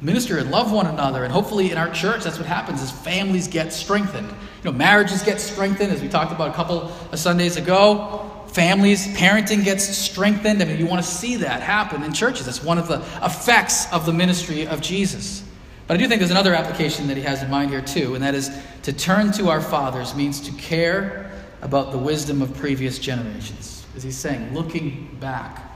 minister 0.01 0.38
and 0.38 0.51
love 0.51 0.73
one 0.73 0.87
another. 0.87 1.23
And 1.23 1.33
hopefully, 1.33 1.70
in 1.70 1.79
our 1.79 1.90
church, 1.92 2.25
that's 2.25 2.38
what 2.38 2.46
happens: 2.46 2.83
is 2.83 2.90
families 2.90 3.46
get 3.46 3.73
strengthened. 3.73 4.29
You 4.29 4.73
know, 4.73 4.73
marriages 4.73 5.23
get 5.23 5.40
strengthened, 5.40 5.92
as 5.92 6.03
we 6.03 6.09
talked 6.09 6.33
about 6.33 6.49
a 6.49 6.55
couple 6.55 6.90
of 7.12 7.18
Sundays 7.18 7.57
ago. 7.57 8.27
Families, 8.49 9.07
parenting 9.16 9.62
gets 9.62 9.85
strengthened. 9.85 10.61
I 10.61 10.64
mean, 10.64 10.79
you 10.79 10.87
want 10.87 11.05
to 11.05 11.09
see 11.09 11.37
that 11.37 11.62
happen 11.62 12.03
in 12.03 12.12
churches. 12.12 12.46
That's 12.46 12.64
one 12.64 12.79
of 12.79 12.88
the 12.88 12.99
effects 13.23 13.92
of 13.92 14.05
the 14.05 14.12
ministry 14.12 14.66
of 14.66 14.81
Jesus. 14.81 15.44
But 15.90 15.94
I 15.94 16.03
do 16.05 16.07
think 16.07 16.20
there's 16.20 16.31
another 16.31 16.55
application 16.55 17.09
that 17.09 17.16
he 17.16 17.22
has 17.24 17.42
in 17.42 17.50
mind 17.50 17.70
here, 17.72 17.83
too, 17.83 18.14
and 18.14 18.22
that 18.22 18.37
is 18.37 18.48
to 18.85 18.92
turn 18.92 19.33
to 19.33 19.48
our 19.48 19.61
fathers 19.61 20.14
means 20.14 20.38
to 20.42 20.53
care 20.53 21.33
about 21.62 21.90
the 21.90 21.98
wisdom 21.98 22.42
of 22.42 22.57
previous 22.57 23.00
generations. 23.00 23.85
As 23.96 24.05
he's 24.05 24.16
saying, 24.16 24.55
looking 24.55 25.16
back 25.18 25.68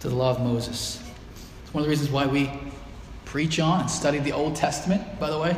to 0.00 0.08
the 0.08 0.14
law 0.14 0.30
of 0.30 0.40
Moses. 0.40 0.98
It's 1.62 1.74
one 1.74 1.82
of 1.82 1.84
the 1.84 1.90
reasons 1.90 2.08
why 2.08 2.26
we 2.26 2.50
preach 3.26 3.60
on 3.60 3.82
and 3.82 3.90
study 3.90 4.18
the 4.18 4.32
Old 4.32 4.56
Testament, 4.56 5.20
by 5.20 5.28
the 5.28 5.38
way. 5.38 5.54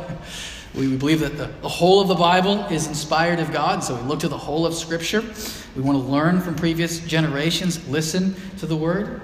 We, 0.75 0.89
we 0.89 0.97
believe 0.97 1.21
that 1.21 1.37
the, 1.37 1.49
the 1.61 1.69
whole 1.69 2.01
of 2.01 2.09
the 2.09 2.15
Bible 2.15 2.65
is 2.65 2.87
inspired 2.87 3.39
of 3.39 3.53
God, 3.53 3.85
so 3.85 3.95
we 3.95 4.01
look 4.01 4.19
to 4.19 4.27
the 4.27 4.37
whole 4.37 4.65
of 4.65 4.73
Scripture. 4.73 5.23
We 5.77 5.81
want 5.81 5.97
to 5.97 6.11
learn 6.11 6.41
from 6.41 6.55
previous 6.55 6.99
generations, 6.99 7.87
listen 7.87 8.35
to 8.57 8.65
the 8.65 8.75
Word. 8.75 9.21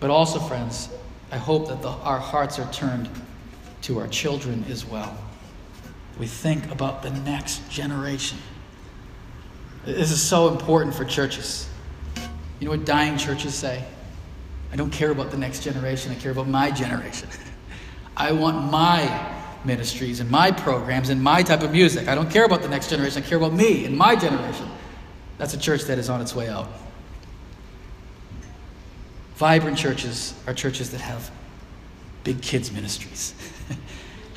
But 0.00 0.10
also, 0.10 0.38
friends, 0.38 0.90
I 1.32 1.38
hope 1.38 1.68
that 1.68 1.80
the, 1.80 1.88
our 1.88 2.18
hearts 2.18 2.58
are 2.58 2.70
turned 2.70 3.08
to 3.84 3.98
our 3.98 4.08
children 4.08 4.64
as 4.70 4.86
well. 4.86 5.14
We 6.18 6.26
think 6.26 6.70
about 6.70 7.02
the 7.02 7.10
next 7.10 7.70
generation. 7.70 8.38
This 9.84 10.10
is 10.10 10.22
so 10.22 10.48
important 10.48 10.94
for 10.94 11.04
churches. 11.04 11.68
You 12.58 12.64
know 12.64 12.70
what 12.70 12.86
dying 12.86 13.18
churches 13.18 13.54
say? 13.54 13.84
I 14.72 14.76
don't 14.76 14.90
care 14.90 15.10
about 15.10 15.30
the 15.30 15.36
next 15.36 15.62
generation, 15.62 16.12
I 16.12 16.14
care 16.14 16.32
about 16.32 16.48
my 16.48 16.70
generation. 16.70 17.28
I 18.16 18.32
want 18.32 18.70
my 18.70 19.34
ministries 19.66 20.20
and 20.20 20.30
my 20.30 20.50
programs 20.50 21.10
and 21.10 21.22
my 21.22 21.42
type 21.42 21.62
of 21.62 21.70
music. 21.70 22.08
I 22.08 22.14
don't 22.14 22.30
care 22.30 22.46
about 22.46 22.62
the 22.62 22.68
next 22.68 22.88
generation, 22.88 23.22
I 23.22 23.26
care 23.26 23.36
about 23.36 23.52
me 23.52 23.84
and 23.84 23.94
my 23.94 24.16
generation. 24.16 24.68
That's 25.36 25.52
a 25.52 25.58
church 25.58 25.82
that 25.84 25.98
is 25.98 26.08
on 26.08 26.22
its 26.22 26.34
way 26.34 26.48
out. 26.48 26.68
Vibrant 29.34 29.76
churches 29.76 30.32
are 30.46 30.54
churches 30.54 30.90
that 30.92 31.02
have 31.02 31.30
big 32.22 32.40
kids' 32.40 32.72
ministries 32.72 33.34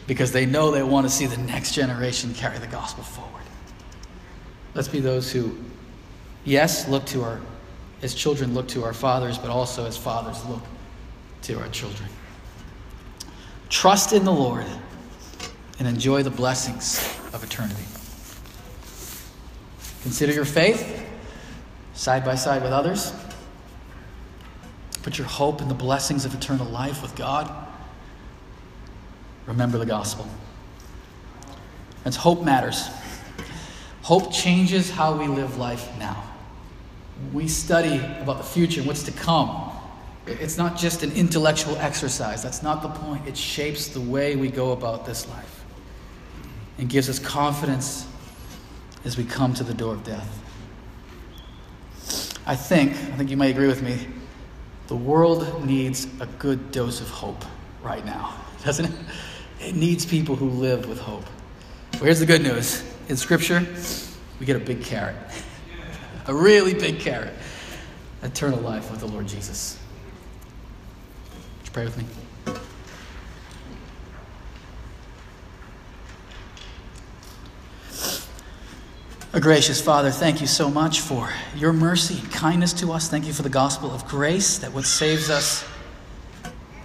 because 0.07 0.31
they 0.31 0.45
know 0.45 0.71
they 0.71 0.81
want 0.81 1.05
to 1.05 1.09
see 1.09 1.25
the 1.25 1.37
next 1.37 1.73
generation 1.73 2.33
carry 2.33 2.57
the 2.57 2.67
gospel 2.67 3.03
forward. 3.03 3.43
Let's 4.73 4.87
be 4.87 4.99
those 4.99 5.31
who, 5.31 5.57
yes, 6.45 6.87
look 6.87 7.05
to 7.07 7.23
our, 7.23 7.41
as 8.01 8.13
children, 8.15 8.53
look 8.53 8.67
to 8.69 8.83
our 8.83 8.93
fathers, 8.93 9.37
but 9.37 9.49
also 9.49 9.85
as 9.85 9.97
fathers, 9.97 10.43
look 10.45 10.61
to 11.43 11.59
our 11.59 11.67
children. 11.69 12.09
Trust 13.69 14.13
in 14.13 14.23
the 14.23 14.31
Lord 14.31 14.65
and 15.79 15.87
enjoy 15.87 16.23
the 16.23 16.29
blessings 16.29 16.99
of 17.33 17.43
eternity. 17.43 17.83
Consider 20.03 20.31
your 20.31 20.45
faith 20.45 21.05
side 21.93 22.23
by 22.23 22.35
side 22.35 22.63
with 22.63 22.71
others. 22.71 23.11
Put 25.01 25.17
your 25.17 25.27
hope 25.27 25.61
in 25.61 25.67
the 25.67 25.73
blessings 25.73 26.23
of 26.23 26.33
eternal 26.33 26.65
life 26.65 27.01
with 27.01 27.15
God. 27.15 27.66
Remember 29.47 29.77
the 29.77 29.85
gospel. 29.85 30.27
And 32.05 32.13
hope 32.13 32.43
matters. 32.43 32.89
Hope 34.03 34.31
changes 34.31 34.89
how 34.89 35.17
we 35.17 35.27
live 35.27 35.57
life 35.57 35.89
now. 35.97 36.23
We 37.33 37.47
study 37.47 37.97
about 38.21 38.37
the 38.37 38.43
future 38.43 38.81
and 38.81 38.87
what's 38.87 39.03
to 39.03 39.11
come. 39.11 39.71
It's 40.27 40.57
not 40.57 40.77
just 40.77 41.03
an 41.03 41.11
intellectual 41.13 41.75
exercise. 41.77 42.43
That's 42.43 42.61
not 42.61 42.81
the 42.81 42.89
point. 42.89 43.27
It 43.27 43.35
shapes 43.35 43.87
the 43.87 44.01
way 44.01 44.35
we 44.35 44.49
go 44.49 44.73
about 44.73 45.05
this 45.05 45.27
life 45.27 45.63
and 46.77 46.89
gives 46.89 47.09
us 47.09 47.17
confidence 47.17 48.05
as 49.05 49.17
we 49.17 49.23
come 49.23 49.53
to 49.55 49.63
the 49.63 49.73
door 49.73 49.93
of 49.93 50.03
death. 50.03 50.43
I 52.45 52.55
think, 52.55 52.91
I 52.91 53.17
think 53.17 53.29
you 53.29 53.37
may 53.37 53.49
agree 53.51 53.67
with 53.67 53.81
me, 53.81 54.07
the 54.87 54.95
world 54.95 55.65
needs 55.65 56.07
a 56.21 56.25
good 56.25 56.71
dose 56.71 57.01
of 57.01 57.09
hope 57.09 57.43
right 57.83 58.05
now, 58.05 58.33
doesn't 58.63 58.85
it? 58.85 58.91
It 59.67 59.75
needs 59.75 60.05
people 60.05 60.37
who 60.37 60.49
live 60.49 60.87
with 60.87 60.97
hope. 60.97 61.25
Well, 61.95 62.05
here's 62.05 62.21
the 62.21 62.25
good 62.25 62.41
news 62.41 62.81
in 63.09 63.17
Scripture, 63.17 63.67
we 64.39 64.45
get 64.45 64.55
a 64.55 64.59
big 64.59 64.81
carrot, 64.81 65.17
a 66.25 66.33
really 66.33 66.73
big 66.73 67.01
carrot 67.01 67.33
eternal 68.23 68.61
life 68.61 68.89
with 68.89 69.01
the 69.01 69.07
Lord 69.07 69.27
Jesus. 69.27 69.77
Would 71.57 71.65
you 71.65 71.71
pray 71.73 71.83
with 71.83 71.97
me? 71.97 72.05
A 79.33 79.41
gracious 79.41 79.81
Father, 79.81 80.11
thank 80.11 80.39
you 80.39 80.47
so 80.47 80.69
much 80.69 81.01
for 81.01 81.29
your 81.57 81.73
mercy 81.73 82.19
and 82.21 82.31
kindness 82.31 82.71
to 82.73 82.93
us. 82.93 83.09
Thank 83.09 83.25
you 83.25 83.33
for 83.33 83.43
the 83.43 83.49
gospel 83.49 83.91
of 83.91 84.07
grace, 84.07 84.59
that 84.59 84.71
what 84.71 84.85
saves 84.85 85.29
us 85.29 85.65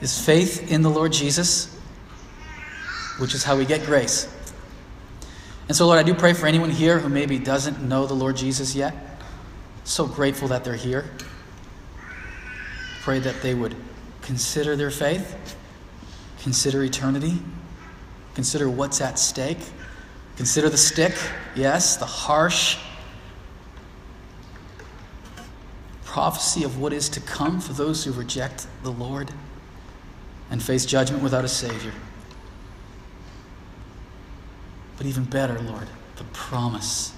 is 0.00 0.20
faith 0.20 0.68
in 0.72 0.82
the 0.82 0.90
Lord 0.90 1.12
Jesus, 1.12 1.71
which 3.22 3.34
is 3.34 3.44
how 3.44 3.56
we 3.56 3.64
get 3.64 3.86
grace. 3.86 4.28
And 5.68 5.76
so, 5.76 5.86
Lord, 5.86 5.98
I 5.98 6.02
do 6.02 6.12
pray 6.12 6.34
for 6.34 6.46
anyone 6.46 6.70
here 6.70 6.98
who 6.98 7.08
maybe 7.08 7.38
doesn't 7.38 7.80
know 7.80 8.06
the 8.06 8.14
Lord 8.14 8.36
Jesus 8.36 8.74
yet. 8.74 8.94
So 9.84 10.06
grateful 10.06 10.48
that 10.48 10.64
they're 10.64 10.74
here. 10.74 11.08
Pray 13.00 13.18
that 13.20 13.40
they 13.40 13.54
would 13.54 13.74
consider 14.20 14.76
their 14.76 14.90
faith, 14.90 15.56
consider 16.42 16.84
eternity, 16.84 17.38
consider 18.34 18.68
what's 18.68 19.00
at 19.00 19.18
stake 19.18 19.60
Consider 20.36 20.68
the 20.68 20.78
stick, 20.78 21.14
yes, 21.54 21.96
the 21.96 22.06
harsh 22.06 22.78
prophecy 26.04 26.64
of 26.64 26.78
what 26.78 26.92
is 26.92 27.08
to 27.10 27.20
come 27.20 27.60
for 27.60 27.72
those 27.72 28.04
who 28.04 28.12
reject 28.12 28.66
the 28.82 28.90
Lord 28.90 29.30
and 30.50 30.62
face 30.62 30.84
judgment 30.84 31.22
without 31.22 31.44
a 31.44 31.48
Savior. 31.48 31.92
But 35.02 35.08
even 35.08 35.24
better, 35.24 35.58
Lord, 35.58 35.88
the 36.14 36.22
promise 36.32 37.12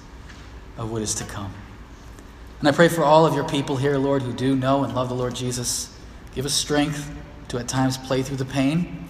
of 0.78 0.90
what 0.90 1.02
is 1.02 1.14
to 1.16 1.24
come. 1.24 1.52
And 2.58 2.66
I 2.66 2.72
pray 2.72 2.88
for 2.88 3.04
all 3.04 3.26
of 3.26 3.34
your 3.34 3.46
people 3.46 3.76
here, 3.76 3.98
Lord, 3.98 4.22
who 4.22 4.32
do 4.32 4.56
know 4.56 4.84
and 4.84 4.94
love 4.94 5.10
the 5.10 5.14
Lord 5.14 5.34
Jesus. 5.34 5.94
Give 6.34 6.46
us 6.46 6.54
strength 6.54 7.14
to 7.48 7.58
at 7.58 7.68
times 7.68 7.98
play 7.98 8.22
through 8.22 8.38
the 8.38 8.46
pain. 8.46 9.06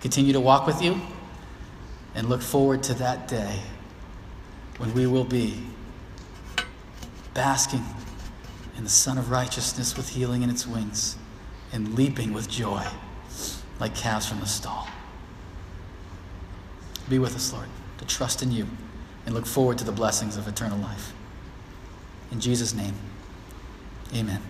Continue 0.00 0.32
to 0.32 0.40
walk 0.40 0.66
with 0.66 0.80
you 0.80 0.98
and 2.14 2.30
look 2.30 2.40
forward 2.40 2.82
to 2.84 2.94
that 2.94 3.28
day 3.28 3.60
when 4.78 4.94
we 4.94 5.06
will 5.06 5.24
be 5.24 5.62
basking 7.34 7.84
in 8.78 8.84
the 8.84 8.88
Sun 8.88 9.18
of 9.18 9.30
Righteousness 9.30 9.98
with 9.98 10.08
healing 10.08 10.42
in 10.42 10.48
its 10.48 10.66
wings 10.66 11.18
and 11.74 11.94
leaping 11.94 12.32
with 12.32 12.48
joy 12.48 12.86
like 13.78 13.94
calves 13.94 14.26
from 14.26 14.40
the 14.40 14.46
stall. 14.46 14.88
Be 17.10 17.18
with 17.18 17.34
us, 17.34 17.52
Lord, 17.52 17.66
to 17.98 18.06
trust 18.06 18.40
in 18.40 18.52
you 18.52 18.68
and 19.26 19.34
look 19.34 19.44
forward 19.44 19.78
to 19.78 19.84
the 19.84 19.90
blessings 19.90 20.36
of 20.36 20.46
eternal 20.46 20.78
life. 20.78 21.12
In 22.30 22.38
Jesus' 22.38 22.72
name, 22.72 22.94
amen. 24.14 24.40